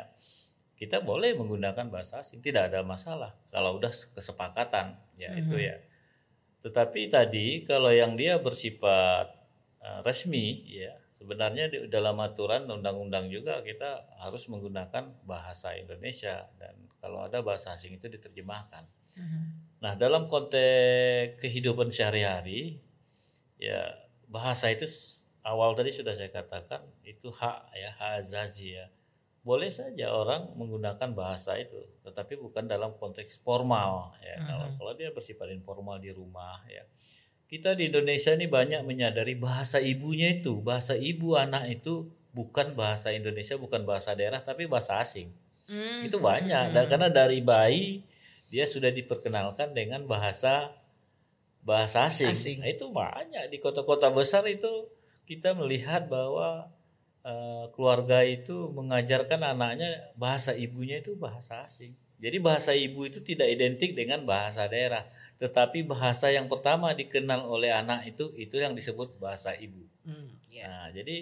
Kita 0.78 1.02
boleh 1.02 1.34
menggunakan 1.34 1.90
bahasa 1.90 2.22
asing, 2.22 2.46
tidak 2.46 2.70
ada 2.70 2.86
masalah 2.86 3.34
kalau 3.50 3.82
udah 3.82 3.90
kesepakatan, 3.90 4.94
ya 5.20 5.36
itu 5.36 5.56
ya. 5.60 5.76
Tetapi 6.64 7.12
tadi 7.12 7.68
kalau 7.68 7.92
yang 7.92 8.16
dia 8.16 8.40
bersifat 8.40 9.28
uh, 9.84 10.00
resmi, 10.04 10.64
ya 10.68 10.96
sebenarnya 11.16 11.68
di 11.68 11.78
dalam 11.92 12.16
aturan 12.24 12.64
undang-undang 12.72 13.28
juga 13.28 13.60
kita 13.60 14.08
harus 14.24 14.48
menggunakan 14.48 15.12
bahasa 15.28 15.76
Indonesia 15.76 16.48
dan 16.56 16.76
kalau 17.04 17.28
ada 17.28 17.44
bahasa 17.44 17.76
asing 17.76 18.00
itu 18.00 18.08
diterjemahkan. 18.08 18.88
Nah 19.84 19.94
dalam 20.00 20.32
konteks 20.32 21.40
kehidupan 21.44 21.92
sehari-hari, 21.92 22.80
ya 23.60 23.96
bahasa 24.32 24.72
itu 24.72 24.88
awal 25.44 25.76
tadi 25.76 25.92
sudah 25.92 26.16
saya 26.16 26.32
katakan 26.32 26.84
itu 27.04 27.32
hak 27.32 27.72
ya 27.76 27.90
hak 27.96 28.12
azazi 28.24 28.78
ya 28.78 28.86
boleh 29.40 29.72
saja 29.72 30.12
orang 30.12 30.52
menggunakan 30.60 31.16
bahasa 31.16 31.56
itu 31.56 31.80
tetapi 32.04 32.36
bukan 32.36 32.68
dalam 32.68 32.92
konteks 33.00 33.40
formal 33.40 34.12
ya 34.20 34.36
uh-huh. 34.36 34.48
kalau 34.48 34.68
kalau 34.76 34.94
dia 35.00 35.10
bersifat 35.16 35.56
informal 35.56 35.98
di 35.98 36.12
rumah 36.12 36.60
ya 36.68 36.84
kita 37.50 37.74
di 37.74 37.90
Indonesia 37.90 38.36
ini 38.36 38.46
banyak 38.46 38.86
menyadari 38.86 39.34
bahasa 39.40 39.82
ibunya 39.82 40.38
itu 40.38 40.60
bahasa 40.60 40.94
ibu 40.94 41.40
anak 41.40 41.72
itu 41.72 42.12
bukan 42.36 42.78
bahasa 42.78 43.10
Indonesia 43.16 43.58
bukan 43.58 43.88
bahasa 43.88 44.14
daerah 44.14 44.44
tapi 44.44 44.68
bahasa 44.68 45.00
asing 45.00 45.32
uh-huh. 45.72 46.04
itu 46.06 46.20
banyak 46.20 46.76
dan 46.76 46.84
karena 46.86 47.08
dari 47.08 47.40
bayi 47.40 48.04
dia 48.50 48.66
sudah 48.66 48.90
diperkenalkan 48.90 49.72
dengan 49.78 50.04
bahasa 50.10 50.74
bahasa 51.64 52.10
asing, 52.10 52.34
asing. 52.34 52.58
Nah, 52.66 52.70
itu 52.72 52.90
banyak 52.90 53.54
di 53.54 53.58
kota-kota 53.62 54.10
besar 54.10 54.42
itu 54.50 54.90
kita 55.30 55.54
melihat 55.54 56.10
bahwa 56.10 56.66
uh, 57.24 57.72
keluarga 57.74 58.24
itu 58.26 58.72
mengajarkan 58.72 59.42
anaknya 59.42 60.12
bahasa 60.16 60.56
ibunya 60.56 61.00
itu 61.00 61.16
bahasa 61.16 61.66
asing. 61.66 61.96
Jadi 62.20 62.38
bahasa 62.44 62.76
ibu 62.76 63.08
itu 63.08 63.24
tidak 63.24 63.48
identik 63.48 63.96
dengan 63.96 64.28
bahasa 64.28 64.68
daerah, 64.68 65.08
tetapi 65.40 65.88
bahasa 65.88 66.28
yang 66.28 66.52
pertama 66.52 66.92
dikenal 66.92 67.48
oleh 67.48 67.72
anak 67.72 68.12
itu 68.12 68.36
itu 68.36 68.60
yang 68.60 68.76
disebut 68.76 69.16
bahasa 69.24 69.56
ibu. 69.56 69.88
Hmm, 70.04 70.36
yeah. 70.52 70.68
Nah, 70.68 70.88
jadi 70.92 71.18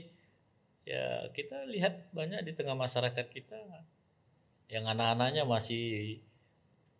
ya 0.87 1.05
kita 1.35 1.69
lihat 1.69 2.09
banyak 2.09 2.41
di 2.49 2.51
tengah 2.57 2.73
masyarakat 2.73 3.25
kita 3.29 3.59
yang 4.73 4.89
anak-anaknya 4.89 5.45
masih 5.45 6.17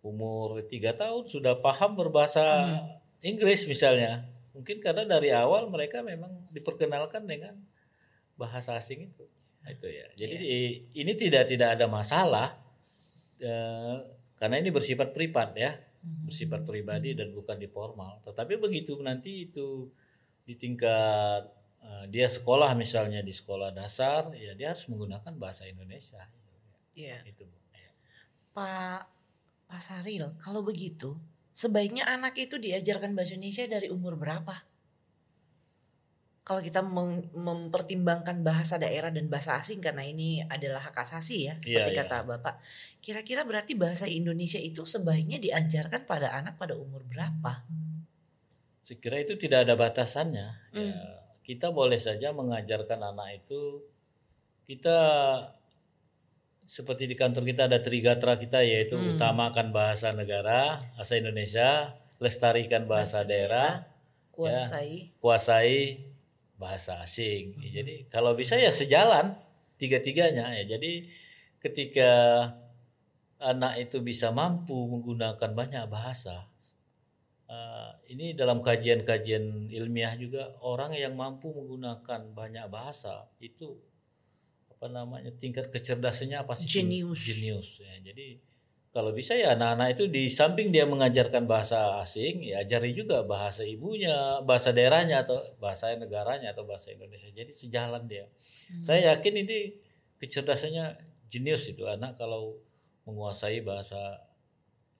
umur 0.06 0.62
tiga 0.70 0.94
tahun 0.94 1.26
sudah 1.26 1.58
paham 1.58 1.98
berbahasa 1.98 2.46
hmm. 2.46 3.26
Inggris 3.26 3.66
misalnya 3.66 4.30
Mungkin 4.58 4.82
karena 4.82 5.06
dari 5.06 5.30
awal 5.30 5.70
mereka 5.70 6.02
memang 6.02 6.42
diperkenalkan 6.50 7.30
dengan 7.30 7.54
bahasa 8.38 8.78
asing 8.78 9.10
itu. 9.12 9.26
Nah, 9.66 9.76
itu 9.76 9.88
ya. 9.90 10.08
Jadi 10.16 10.36
yeah. 10.40 10.72
ini 11.04 11.12
tidak 11.18 11.44
tidak 11.52 11.76
ada 11.76 11.92
masalah 11.92 12.56
eh, 13.42 13.98
karena 14.38 14.56
ini 14.62 14.70
bersifat 14.70 15.12
privat 15.12 15.58
ya, 15.58 15.76
mm-hmm. 15.76 16.24
bersifat 16.30 16.62
pribadi 16.64 17.18
dan 17.18 17.34
bukan 17.34 17.58
di 17.58 17.68
formal. 17.68 18.22
Tetapi 18.24 18.62
begitu 18.62 18.96
nanti 19.02 19.50
itu 19.50 19.90
di 20.48 20.56
tingkat 20.56 21.44
eh, 21.84 22.06
dia 22.08 22.30
sekolah 22.30 22.78
misalnya 22.78 23.20
di 23.26 23.34
sekolah 23.34 23.74
dasar, 23.74 24.32
ya 24.38 24.54
dia 24.54 24.72
harus 24.72 24.86
menggunakan 24.88 25.34
bahasa 25.36 25.66
Indonesia. 25.68 26.22
Iya. 26.96 27.26
Itu. 27.26 27.44
Ya. 27.74 27.92
Pak 28.56 29.02
Pak 29.68 29.82
Saril, 29.84 30.32
kalau 30.40 30.64
begitu 30.64 31.20
sebaiknya 31.52 32.08
anak 32.08 32.40
itu 32.40 32.56
diajarkan 32.56 33.18
bahasa 33.18 33.36
Indonesia 33.36 33.68
dari 33.68 33.92
umur 33.92 34.16
berapa? 34.16 34.77
Kalau 36.48 36.64
kita 36.64 36.80
mempertimbangkan 36.80 38.40
bahasa 38.40 38.80
daerah 38.80 39.12
dan 39.12 39.28
bahasa 39.28 39.60
asing 39.60 39.84
karena 39.84 40.08
ini 40.08 40.40
adalah 40.48 40.80
hak 40.80 40.96
asasi 40.96 41.52
ya, 41.52 41.60
seperti 41.60 41.92
yeah, 41.92 42.08
kata 42.08 42.24
yeah. 42.24 42.28
Bapak. 42.40 42.56
Kira-kira 43.04 43.44
berarti 43.44 43.76
bahasa 43.76 44.08
Indonesia 44.08 44.56
itu 44.56 44.88
sebaiknya 44.88 45.44
diajarkan 45.44 46.08
pada 46.08 46.32
anak 46.32 46.56
pada 46.56 46.80
umur 46.80 47.04
berapa? 47.04 47.68
Sekira 48.80 49.20
itu 49.20 49.36
tidak 49.36 49.68
ada 49.68 49.76
batasannya. 49.76 50.48
Ya, 50.72 50.80
hmm. 50.80 50.88
Ya, 50.88 51.28
kita 51.44 51.76
boleh 51.76 52.00
saja 52.00 52.32
mengajarkan 52.32 52.96
anak 52.96 53.44
itu 53.44 53.84
kita 54.64 55.00
seperti 56.64 57.12
di 57.12 57.16
kantor 57.20 57.44
kita 57.44 57.68
ada 57.68 57.84
trigatra 57.84 58.40
kita 58.40 58.64
yaitu 58.64 58.96
hmm. 58.96 59.20
utamakan 59.20 59.76
bahasa 59.76 60.16
negara, 60.16 60.80
bahasa 60.96 61.20
Indonesia, 61.20 61.92
lestarikan 62.24 62.88
bahasa, 62.88 63.24
bahasa 63.24 63.28
daerah, 63.28 63.70
kuasai 64.32 65.12
ya, 65.12 65.20
kuasai 65.20 65.80
bahasa 66.58 67.00
asing. 67.00 67.56
Hmm. 67.56 67.70
Jadi 67.72 67.96
kalau 68.10 68.34
bisa 68.34 68.58
ya 68.58 68.74
sejalan 68.74 69.38
tiga-tiganya 69.78 70.52
ya. 70.62 70.78
Jadi 70.78 71.08
ketika 71.62 72.12
anak 73.38 73.90
itu 73.90 74.02
bisa 74.02 74.34
mampu 74.34 74.74
menggunakan 74.74 75.54
banyak 75.54 75.86
bahasa, 75.88 76.50
uh, 77.48 77.92
ini 78.10 78.34
dalam 78.34 78.60
kajian-kajian 78.66 79.72
ilmiah 79.72 80.14
juga 80.18 80.58
orang 80.62 80.98
yang 80.98 81.14
mampu 81.14 81.54
menggunakan 81.54 82.34
banyak 82.34 82.66
bahasa 82.68 83.30
itu 83.40 83.78
apa 84.78 84.94
namanya 84.94 85.34
tingkat 85.34 85.74
kecerdasannya 85.74 86.38
apa 86.38 86.54
sih 86.54 86.70
jenius 86.70 87.26
jenius 87.26 87.82
ya 87.82 88.14
jadi 88.14 88.38
kalau 88.98 89.14
bisa 89.14 89.38
ya 89.38 89.54
anak-anak 89.54 89.94
itu 89.94 90.10
di 90.10 90.26
samping 90.26 90.74
dia 90.74 90.90
mengajarkan 90.90 91.46
bahasa 91.46 92.02
asing 92.02 92.42
ya 92.42 92.66
ajari 92.66 92.98
juga 92.98 93.22
bahasa 93.22 93.62
ibunya 93.62 94.42
bahasa 94.42 94.74
daerahnya 94.74 95.22
atau 95.22 95.38
bahasa 95.62 95.94
negaranya 95.94 96.58
atau 96.58 96.66
bahasa 96.66 96.90
Indonesia 96.90 97.30
jadi 97.30 97.54
sejalan 97.54 98.10
dia 98.10 98.26
hmm. 98.26 98.82
saya 98.82 99.14
yakin 99.14 99.46
ini 99.46 99.78
kecerdasannya 100.18 100.98
jenius 101.30 101.70
itu 101.70 101.86
anak 101.86 102.18
kalau 102.18 102.58
menguasai 103.06 103.62
bahasa 103.62 104.26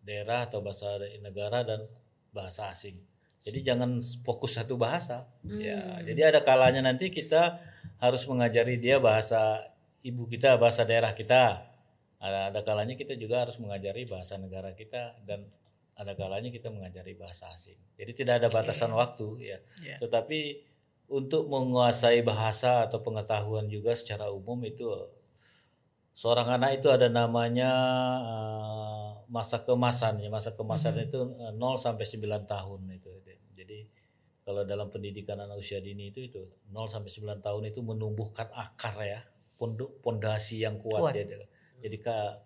daerah 0.06 0.46
atau 0.46 0.62
bahasa 0.62 1.02
negara 1.18 1.66
dan 1.66 1.82
bahasa 2.30 2.70
asing 2.70 3.02
jadi 3.42 3.74
jangan 3.74 3.98
fokus 4.22 4.62
satu 4.62 4.78
bahasa 4.78 5.26
ya. 5.42 5.50
hmm. 5.50 5.60
ya 5.66 5.82
jadi 6.14 6.22
ada 6.30 6.46
kalanya 6.46 6.86
nanti 6.86 7.10
kita 7.10 7.58
harus 7.98 8.30
mengajari 8.30 8.78
dia 8.78 9.02
bahasa 9.02 9.74
ibu 10.08 10.24
kita, 10.30 10.56
bahasa 10.56 10.88
daerah 10.88 11.12
kita. 11.12 11.67
Ada, 12.18 12.50
ada 12.50 12.60
kalanya 12.66 12.98
kita 12.98 13.14
juga 13.14 13.46
harus 13.46 13.62
mengajari 13.62 14.10
bahasa 14.10 14.42
negara 14.42 14.74
kita 14.74 15.22
dan 15.26 15.46
ada 15.98 16.14
kalanya 16.14 16.54
kita 16.54 16.70
mengajari 16.70 17.18
bahasa 17.18 17.50
asing. 17.54 17.78
Jadi 17.98 18.12
tidak 18.14 18.46
ada 18.46 18.48
batasan 18.54 18.94
okay. 18.94 19.00
waktu 19.02 19.28
ya. 19.42 19.58
Yeah. 19.82 20.00
Tetapi 20.02 20.40
untuk 21.10 21.50
menguasai 21.50 22.22
bahasa 22.22 22.86
atau 22.86 23.02
pengetahuan 23.02 23.66
juga 23.66 23.98
secara 23.98 24.30
umum 24.30 24.62
itu 24.62 24.86
seorang 26.14 26.58
anak 26.58 26.82
itu 26.82 26.94
ada 26.94 27.10
namanya 27.10 27.72
uh, 28.22 29.10
masa 29.26 29.66
kemasan 29.66 30.22
ya. 30.22 30.30
Masa 30.30 30.54
kemasan 30.54 30.98
mm 30.98 31.02
-hmm. 31.02 31.08
itu 31.10 31.20
0 31.54 31.58
eh, 31.58 31.76
sampai 31.82 32.06
9 32.06 32.46
tahun 32.46 32.80
itu. 32.94 33.12
Jadi 33.58 33.80
kalau 34.46 34.62
dalam 34.64 34.94
pendidikan 34.94 35.42
anak 35.42 35.58
usia 35.58 35.82
dini 35.82 36.14
itu 36.14 36.22
itu 36.30 36.46
0 36.70 36.86
sampai 36.86 37.10
9 37.10 37.42
tahun 37.42 37.74
itu 37.74 37.82
menumbuhkan 37.82 38.54
akar 38.54 39.02
ya, 39.02 39.26
pondok 39.58 39.98
pondasi 40.06 40.62
yang 40.62 40.78
kuat, 40.78 41.10
kuat. 41.10 41.14
ya. 41.18 41.42
Jadi 41.78 41.98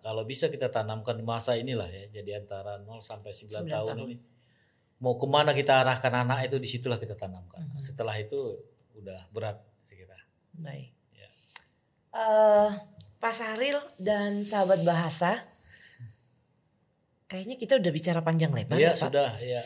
kalau 0.04 0.22
bisa 0.28 0.52
kita 0.52 0.68
tanamkan 0.68 1.16
masa 1.24 1.56
inilah 1.56 1.88
ya, 1.88 2.20
jadi 2.20 2.44
antara 2.44 2.76
0 2.76 3.00
sampai 3.00 3.32
9, 3.32 3.64
9 3.64 3.72
tahun, 3.72 3.88
tahun 3.96 3.98
ini 4.04 4.16
mau 5.02 5.18
ke 5.18 5.26
mana 5.26 5.50
kita 5.56 5.82
arahkan 5.82 6.12
anak 6.14 6.52
itu 6.52 6.56
di 6.60 6.68
situlah 6.68 7.00
kita 7.00 7.16
tanamkan. 7.16 7.64
-hmm. 7.64 7.80
Setelah 7.80 8.14
itu 8.20 8.60
udah 8.94 9.26
berat 9.32 9.58
sekira. 9.88 10.14
Baik. 10.52 10.92
Ya. 11.16 11.28
Uh, 12.12 12.70
Pak 13.18 13.34
Saril 13.34 13.80
dan 13.96 14.44
sahabat 14.44 14.84
bahasa, 14.84 15.40
kayaknya 17.26 17.56
kita 17.56 17.80
udah 17.80 17.90
bicara 17.90 18.20
panjang 18.20 18.52
lebar 18.52 18.76
ya, 18.76 18.92
ya 18.92 18.92
Pak. 18.92 19.00
sudah 19.00 19.30
ya 19.40 19.62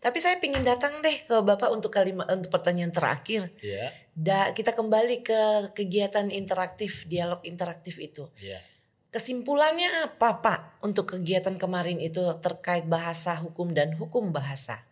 tapi 0.00 0.16
saya 0.16 0.40
ingin 0.40 0.64
datang 0.64 1.04
deh 1.04 1.12
ke 1.12 1.44
Bapak 1.44 1.68
untuk 1.68 1.92
kalimat 1.92 2.24
untuk 2.32 2.48
pertanyaan 2.48 2.88
terakhir. 2.88 3.52
Yeah. 3.60 3.92
Da, 4.16 4.56
kita 4.56 4.72
kembali 4.72 5.20
ke 5.20 5.40
kegiatan 5.76 6.32
interaktif, 6.32 7.04
dialog 7.04 7.44
interaktif 7.44 8.00
itu. 8.00 8.32
Yeah. 8.40 8.64
Kesimpulannya 9.10 10.06
apa 10.06 10.38
Pak 10.38 10.86
untuk 10.86 11.18
kegiatan 11.18 11.58
kemarin 11.58 11.98
itu 11.98 12.22
terkait 12.38 12.86
bahasa 12.86 13.34
hukum 13.42 13.74
dan 13.74 13.98
hukum 13.98 14.30
bahasa? 14.30 14.86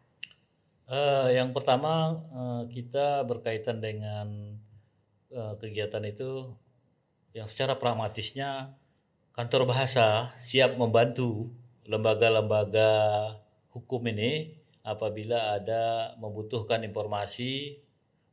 Uh, 0.91 1.31
yang 1.31 1.55
pertama 1.55 2.19
uh, 2.35 2.67
kita 2.67 3.23
berkaitan 3.23 3.79
dengan 3.79 4.59
uh, 5.31 5.55
kegiatan 5.63 6.03
itu 6.03 6.51
yang 7.31 7.47
secara 7.47 7.79
pragmatisnya 7.79 8.75
kantor 9.39 9.71
bahasa 9.71 10.35
siap 10.35 10.75
membantu 10.75 11.55
lembaga-lembaga 11.87 12.91
hukum 13.71 14.03
ini 14.11 14.59
apabila 14.83 15.55
ada 15.55 16.19
membutuhkan 16.19 16.83
informasi 16.83 17.79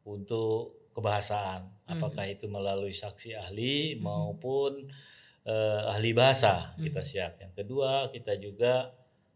untuk 0.02 0.90
kebahasaan, 0.98 1.70
apakah 1.86 2.26
mm 2.26 2.32
-hmm. 2.34 2.36
itu 2.42 2.46
melalui 2.50 2.94
saksi 2.96 3.38
ahli 3.38 3.94
mm 3.94 4.00
-hmm. 4.00 4.02
maupun 4.02 4.72
uh, 5.46 5.94
ahli 5.94 6.12
bahasa 6.12 6.54
mm 6.54 6.66
-hmm. 6.66 6.84
kita 6.90 7.02
siap. 7.02 7.32
Yang 7.42 7.54
kedua, 7.64 8.10
kita 8.12 8.34
juga 8.38 8.94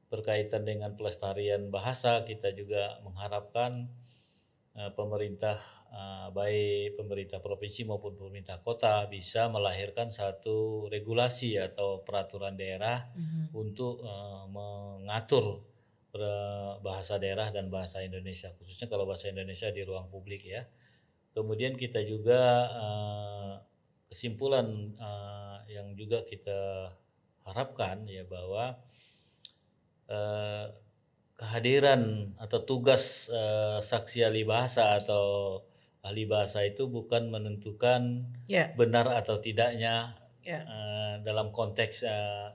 berkaitan 0.10 0.66
dengan 0.66 0.98
pelestarian 0.98 1.70
bahasa, 1.70 2.26
kita 2.26 2.50
juga 2.52 2.98
mengharapkan 3.06 3.86
uh, 4.74 4.92
pemerintah 4.98 5.62
uh, 5.94 6.34
baik 6.34 6.98
pemerintah 6.98 7.38
provinsi 7.38 7.86
maupun 7.86 8.18
pemerintah 8.18 8.58
kota 8.62 9.06
bisa 9.06 9.48
melahirkan 9.54 10.10
satu 10.10 10.90
regulasi 10.90 11.62
atau 11.62 12.02
peraturan 12.02 12.58
daerah 12.58 13.06
mm-hmm. 13.14 13.54
untuk 13.54 14.02
uh, 14.02 14.50
mengatur 14.50 15.66
bahasa 16.82 17.22
daerah 17.22 17.54
dan 17.54 17.70
bahasa 17.70 18.02
Indonesia 18.02 18.50
khususnya 18.58 18.90
kalau 18.90 19.06
bahasa 19.06 19.30
Indonesia 19.30 19.70
di 19.70 19.86
ruang 19.86 20.10
publik 20.10 20.42
ya. 20.42 20.66
Kemudian 21.38 21.78
kita 21.78 22.02
juga 22.02 22.66
uh, 22.66 23.54
kesimpulan 24.10 24.98
uh, 24.98 25.62
yang 25.70 25.94
juga 25.94 26.26
kita 26.26 26.90
harapkan 27.46 28.04
ya 28.10 28.26
bahwa 28.26 28.78
uh, 30.10 30.66
kehadiran 31.38 32.34
atau 32.36 32.60
tugas 32.68 33.32
uh, 33.32 33.80
saksi 33.80 34.28
ahli 34.28 34.44
bahasa 34.44 34.98
atau 35.00 35.62
ahli 36.04 36.28
bahasa 36.28 36.66
itu 36.66 36.90
bukan 36.90 37.32
menentukan 37.32 38.28
yeah. 38.50 38.74
benar 38.76 39.08
atau 39.14 39.40
tidaknya 39.40 40.18
yeah. 40.44 40.66
Ya. 40.66 40.68
uh, 40.68 41.14
dalam 41.24 41.54
konteks 41.54 42.04
uh, 42.10 42.50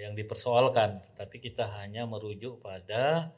yang 0.00 0.16
dipersoalkan, 0.16 1.04
tapi 1.12 1.36
kita 1.38 1.68
hanya 1.76 2.08
merujuk 2.08 2.64
pada 2.64 3.36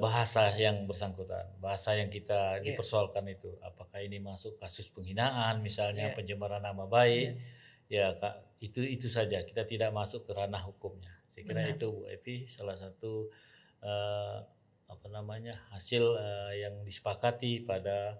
bahasa 0.00 0.50
yang 0.56 0.88
bersangkutan, 0.88 1.46
bahasa 1.62 1.94
yang 1.94 2.10
kita 2.10 2.58
yeah. 2.58 2.64
dipersoalkan 2.64 3.22
itu. 3.30 3.54
Apakah 3.62 4.02
ini 4.02 4.18
masuk 4.18 4.58
kasus 4.58 4.90
penghinaan, 4.90 5.62
misalnya 5.62 6.10
yeah. 6.10 6.16
pencemaran 6.16 6.64
nama 6.64 6.90
baik, 6.90 7.38
yeah. 7.86 8.10
ya 8.10 8.18
kak, 8.18 8.58
itu 8.58 8.82
itu 8.82 9.06
saja. 9.06 9.44
Kita 9.46 9.62
tidak 9.68 9.94
masuk 9.94 10.26
ke 10.26 10.32
ranah 10.34 10.64
hukumnya. 10.64 11.12
Saya 11.30 11.46
kira 11.46 11.62
Benar. 11.62 11.76
itu 11.78 11.86
Bu 11.92 12.02
Epi 12.10 12.50
salah 12.50 12.74
satu 12.74 13.30
uh, 13.84 14.38
apa 14.90 15.06
namanya 15.06 15.54
hasil 15.70 16.02
uh, 16.18 16.52
yang 16.52 16.82
disepakati 16.82 17.62
pada 17.62 18.18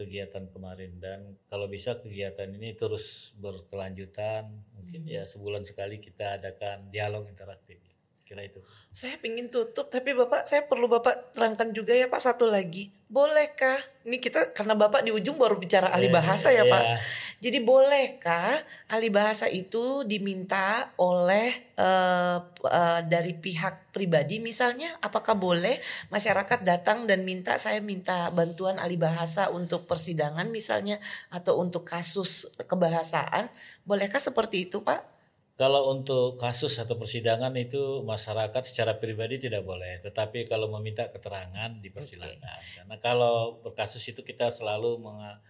kegiatan 0.00 0.48
kemarin 0.48 0.96
dan 0.96 1.36
kalau 1.52 1.68
bisa 1.68 2.00
kegiatan 2.00 2.48
ini 2.56 2.72
terus 2.72 3.36
berkelanjutan 3.36 4.48
mungkin 4.72 5.04
hmm. 5.04 5.12
ya 5.12 5.28
sebulan 5.28 5.60
sekali 5.60 6.00
kita 6.00 6.40
adakan 6.40 6.88
dialog 6.88 7.28
interaktif 7.28 7.84
kira 8.30 8.46
itu. 8.46 8.62
Saya 8.94 9.18
ingin 9.26 9.50
tutup, 9.50 9.90
tapi 9.90 10.14
Bapak, 10.14 10.46
saya 10.46 10.62
perlu 10.62 10.86
Bapak 10.86 11.34
terangkan 11.34 11.74
juga 11.74 11.98
ya 11.98 12.06
Pak 12.06 12.22
satu 12.22 12.46
lagi. 12.46 12.94
Bolehkah? 13.10 13.74
Ini 14.06 14.22
kita 14.22 14.54
karena 14.54 14.78
Bapak 14.78 15.02
di 15.02 15.10
ujung 15.10 15.34
baru 15.34 15.58
bicara 15.58 15.90
ahli 15.90 16.06
eh, 16.06 16.14
bahasa 16.14 16.54
ya 16.54 16.62
Pak. 16.62 16.82
Iya. 16.86 16.96
Jadi 17.42 17.58
bolehkah 17.58 18.54
ahli 18.86 19.10
bahasa 19.10 19.50
itu 19.50 20.06
diminta 20.06 20.94
oleh 20.94 21.74
uh, 21.74 22.38
uh, 22.62 23.00
dari 23.02 23.34
pihak 23.34 23.90
pribadi 23.90 24.38
misalnya? 24.38 24.94
Apakah 25.02 25.34
boleh 25.34 25.82
masyarakat 26.14 26.62
datang 26.62 27.10
dan 27.10 27.26
minta 27.26 27.58
saya 27.58 27.82
minta 27.82 28.30
bantuan 28.30 28.78
ahli 28.78 28.94
bahasa 28.94 29.50
untuk 29.50 29.90
persidangan 29.90 30.46
misalnya 30.54 31.02
atau 31.34 31.58
untuk 31.58 31.82
kasus 31.82 32.46
kebahasaan? 32.62 33.50
Bolehkah 33.82 34.22
seperti 34.22 34.70
itu 34.70 34.86
Pak? 34.86 35.19
Kalau 35.60 35.92
untuk 35.92 36.40
kasus 36.40 36.72
atau 36.80 36.96
persidangan 36.96 37.52
itu 37.60 38.00
masyarakat 38.00 38.64
secara 38.64 38.96
pribadi 38.96 39.36
tidak 39.36 39.60
boleh, 39.60 40.00
tetapi 40.00 40.48
kalau 40.48 40.72
meminta 40.72 41.12
keterangan 41.12 41.68
dipersilakan. 41.84 42.40
Okay. 42.40 42.80
Karena 42.80 42.96
kalau 42.96 43.60
berkasus 43.60 44.00
itu 44.08 44.24
kita 44.24 44.48
selalu 44.48 44.96
menga, 45.04 45.44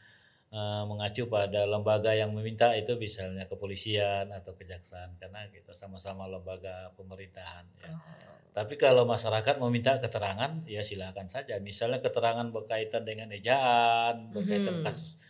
uh, 0.51 0.83
mengacu 0.91 1.31
pada 1.31 1.63
lembaga 1.63 2.11
yang 2.11 2.35
meminta 2.35 2.75
itu 2.75 2.99
misalnya 2.99 3.47
kepolisian 3.47 4.35
atau 4.35 4.51
kejaksaan 4.59 5.15
karena 5.15 5.47
kita 5.47 5.79
sama-sama 5.79 6.27
lembaga 6.27 6.91
pemerintahan. 6.99 7.71
Ya. 7.79 7.95
Oh. 7.95 8.03
Tapi 8.51 8.75
kalau 8.83 9.07
masyarakat 9.07 9.63
meminta 9.63 9.95
keterangan 10.03 10.67
ya 10.67 10.83
silakan 10.83 11.31
saja. 11.31 11.63
Misalnya 11.63 12.03
keterangan 12.03 12.51
berkaitan 12.51 13.07
dengan 13.07 13.31
ejaan, 13.31 14.35
berkaitan 14.35 14.83
hmm. 14.83 14.87
kasus 14.91 15.23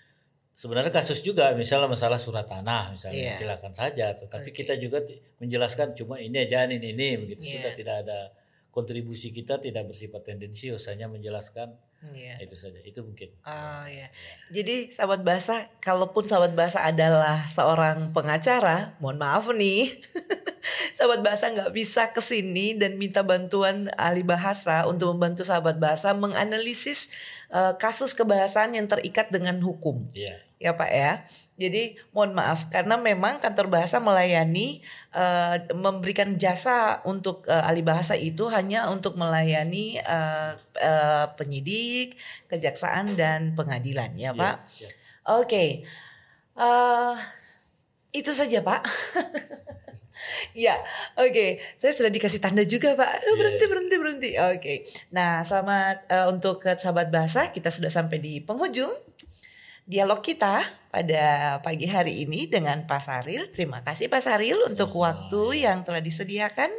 sebenarnya 0.61 0.93
kasus 0.93 1.25
juga 1.25 1.57
misalnya 1.57 1.89
masalah 1.89 2.21
surat 2.21 2.45
tanah 2.45 2.93
misalnya 2.93 3.33
yeah. 3.33 3.37
silakan 3.37 3.73
saja 3.73 4.13
tapi 4.13 4.53
okay. 4.53 4.61
kita 4.61 4.77
juga 4.77 5.01
menjelaskan 5.41 5.97
cuma 5.97 6.21
ini 6.21 6.45
aja 6.45 6.69
ini 6.69 6.77
ini 6.77 7.17
begitu 7.17 7.49
yeah. 7.49 7.53
sudah 7.57 7.73
tidak 7.73 7.97
ada 8.05 8.19
kontribusi 8.69 9.33
kita 9.33 9.57
tidak 9.57 9.89
bersifat 9.89 10.21
tendensius 10.21 10.85
hanya 10.93 11.09
menjelaskan 11.09 11.81
yeah. 12.13 12.37
itu 12.45 12.61
saja 12.61 12.77
itu 12.85 13.01
mungkin 13.01 13.33
oh 13.41 13.85
ya 13.89 14.05
yeah. 14.05 14.09
jadi 14.53 14.93
sahabat 14.93 15.25
bahasa 15.25 15.65
kalaupun 15.81 16.29
sahabat 16.29 16.53
bahasa 16.53 16.85
adalah 16.85 17.41
seorang 17.49 18.13
pengacara 18.13 19.01
mohon 19.01 19.17
maaf 19.17 19.49
nih 19.57 19.89
sahabat 21.01 21.25
bahasa 21.25 21.49
nggak 21.57 21.73
bisa 21.73 22.13
ke 22.13 22.21
sini 22.21 22.77
dan 22.77 23.01
minta 23.01 23.25
bantuan 23.25 23.89
ahli 23.97 24.21
bahasa 24.21 24.85
untuk 24.85 25.17
membantu 25.17 25.41
sahabat 25.41 25.81
bahasa 25.81 26.13
menganalisis 26.13 27.09
uh, 27.49 27.73
kasus 27.81 28.13
kebahasaan 28.13 28.77
yang 28.77 28.85
terikat 28.85 29.33
dengan 29.33 29.57
hukum. 29.65 30.13
Yeah 30.13 30.50
ya 30.61 30.77
Pak 30.77 30.91
ya. 30.93 31.25
Jadi 31.57 31.97
mohon 32.13 32.37
maaf 32.37 32.69
karena 32.69 33.01
memang 33.01 33.41
kantor 33.41 33.73
bahasa 33.73 33.97
melayani 34.01 34.85
uh, 35.17 35.57
memberikan 35.73 36.37
jasa 36.37 37.01
untuk 37.09 37.49
uh, 37.49 37.65
ahli 37.65 37.81
bahasa 37.81 38.13
itu 38.17 38.49
hanya 38.53 38.93
untuk 38.93 39.17
melayani 39.17 39.97
uh, 40.05 40.57
uh, 40.81 41.27
penyidik, 41.41 42.21
kejaksaan 42.53 43.17
dan 43.17 43.57
pengadilan 43.57 44.13
ya 44.21 44.37
Pak. 44.37 44.57
Yeah, 44.77 44.85
yeah. 44.85 44.93
Oke, 45.21 45.45
okay. 45.45 45.69
uh, 46.61 47.17
itu 48.13 48.31
saja 48.37 48.61
Pak. 48.61 48.85
Ya, 50.53 50.77
oke. 51.17 51.33
Okay. 51.33 51.51
Saya 51.81 51.93
sudah 51.97 52.13
dikasih 52.13 52.45
tanda 52.45 52.63
juga, 52.63 52.93
Pak. 52.93 53.11
Oh, 53.31 53.37
berhenti, 53.41 53.65
berhenti, 53.67 53.97
berhenti. 53.97 54.31
Oke. 54.37 54.59
Okay. 54.61 54.79
Nah, 55.15 55.43
selamat 55.43 56.07
uh, 56.11 56.27
untuk 56.29 56.61
sahabat 56.61 57.09
bahasa. 57.09 57.49
Kita 57.51 57.73
sudah 57.73 57.89
sampai 57.89 58.21
di 58.21 58.39
penghujung 58.43 58.93
dialog 59.91 60.23
kita 60.23 60.63
pada 60.87 61.59
pagi 61.67 61.91
hari 61.91 62.23
ini 62.23 62.47
dengan 62.47 62.87
Pak 62.87 63.03
Saril. 63.03 63.51
Terima 63.51 63.83
kasih 63.83 64.07
Pak 64.07 64.23
Saril 64.23 64.63
untuk 64.63 64.95
waktu 64.95 65.67
yang 65.67 65.83
telah 65.83 65.99
disediakan. 65.99 66.71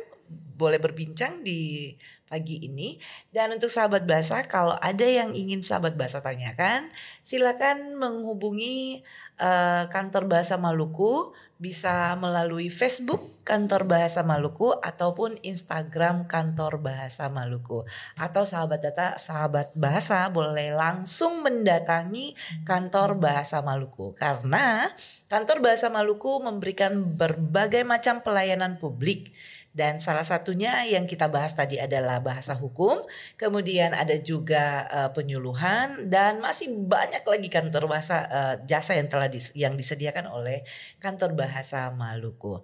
Boleh 0.55 0.79
berbincang 0.79 1.43
di 1.43 1.91
pagi 2.31 2.63
ini. 2.63 2.95
Dan 3.27 3.59
untuk 3.59 3.67
sahabat 3.67 4.07
bahasa, 4.07 4.47
kalau 4.47 4.79
ada 4.79 5.03
yang 5.03 5.35
ingin 5.35 5.59
sahabat 5.59 5.99
bahasa 5.99 6.23
tanyakan, 6.23 6.87
silakan 7.19 7.99
menghubungi 7.99 9.03
uh, 9.41 9.89
kantor 9.89 10.29
bahasa 10.29 10.55
Maluku 10.61 11.33
bisa 11.61 12.17
melalui 12.17 12.73
Facebook 12.73 13.45
Kantor 13.45 13.85
Bahasa 13.85 14.25
Maluku 14.25 14.73
ataupun 14.81 15.37
Instagram 15.45 16.25
Kantor 16.25 16.81
Bahasa 16.81 17.29
Maluku. 17.29 17.85
Atau 18.17 18.49
sahabat 18.49 18.81
data 18.81 19.17
sahabat 19.21 19.69
bahasa 19.77 20.25
boleh 20.33 20.73
langsung 20.73 21.45
mendatangi 21.45 22.33
Kantor 22.65 23.21
Bahasa 23.21 23.61
Maluku 23.61 24.17
karena 24.17 24.89
Kantor 25.29 25.61
Bahasa 25.61 25.93
Maluku 25.93 26.41
memberikan 26.41 26.97
berbagai 26.97 27.85
macam 27.85 28.25
pelayanan 28.25 28.81
publik 28.81 29.29
dan 29.71 30.03
salah 30.03 30.27
satunya 30.27 30.83
yang 30.83 31.07
kita 31.07 31.31
bahas 31.31 31.55
tadi 31.55 31.79
adalah 31.79 32.19
bahasa 32.19 32.51
hukum, 32.53 33.01
kemudian 33.39 33.95
ada 33.95 34.19
juga 34.19 34.85
uh, 34.91 35.09
penyuluhan 35.15 36.11
dan 36.11 36.43
masih 36.43 36.75
banyak 36.75 37.23
lagi 37.23 37.47
kantor 37.47 37.87
bahasa 37.87 38.27
uh, 38.27 38.55
jasa 38.67 38.99
yang 38.99 39.07
telah 39.07 39.31
dis 39.31 39.55
yang 39.55 39.79
disediakan 39.79 40.27
oleh 40.27 40.61
kantor 40.99 41.33
bahasa 41.33 41.87
Maluku. 41.95 42.63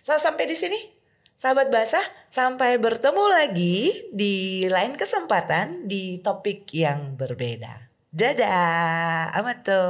So, 0.00 0.16
sampai 0.16 0.48
di 0.48 0.56
sini 0.56 0.96
Sahabat 1.36 1.68
bahasa, 1.68 2.00
sampai 2.32 2.80
bertemu 2.80 3.24
lagi 3.28 3.92
di 4.08 4.64
lain 4.72 4.96
kesempatan 4.96 5.84
di 5.84 6.24
topik 6.24 6.64
yang 6.72 7.12
berbeda. 7.12 7.92
Dadah, 8.08 9.36
amato. 9.36 9.84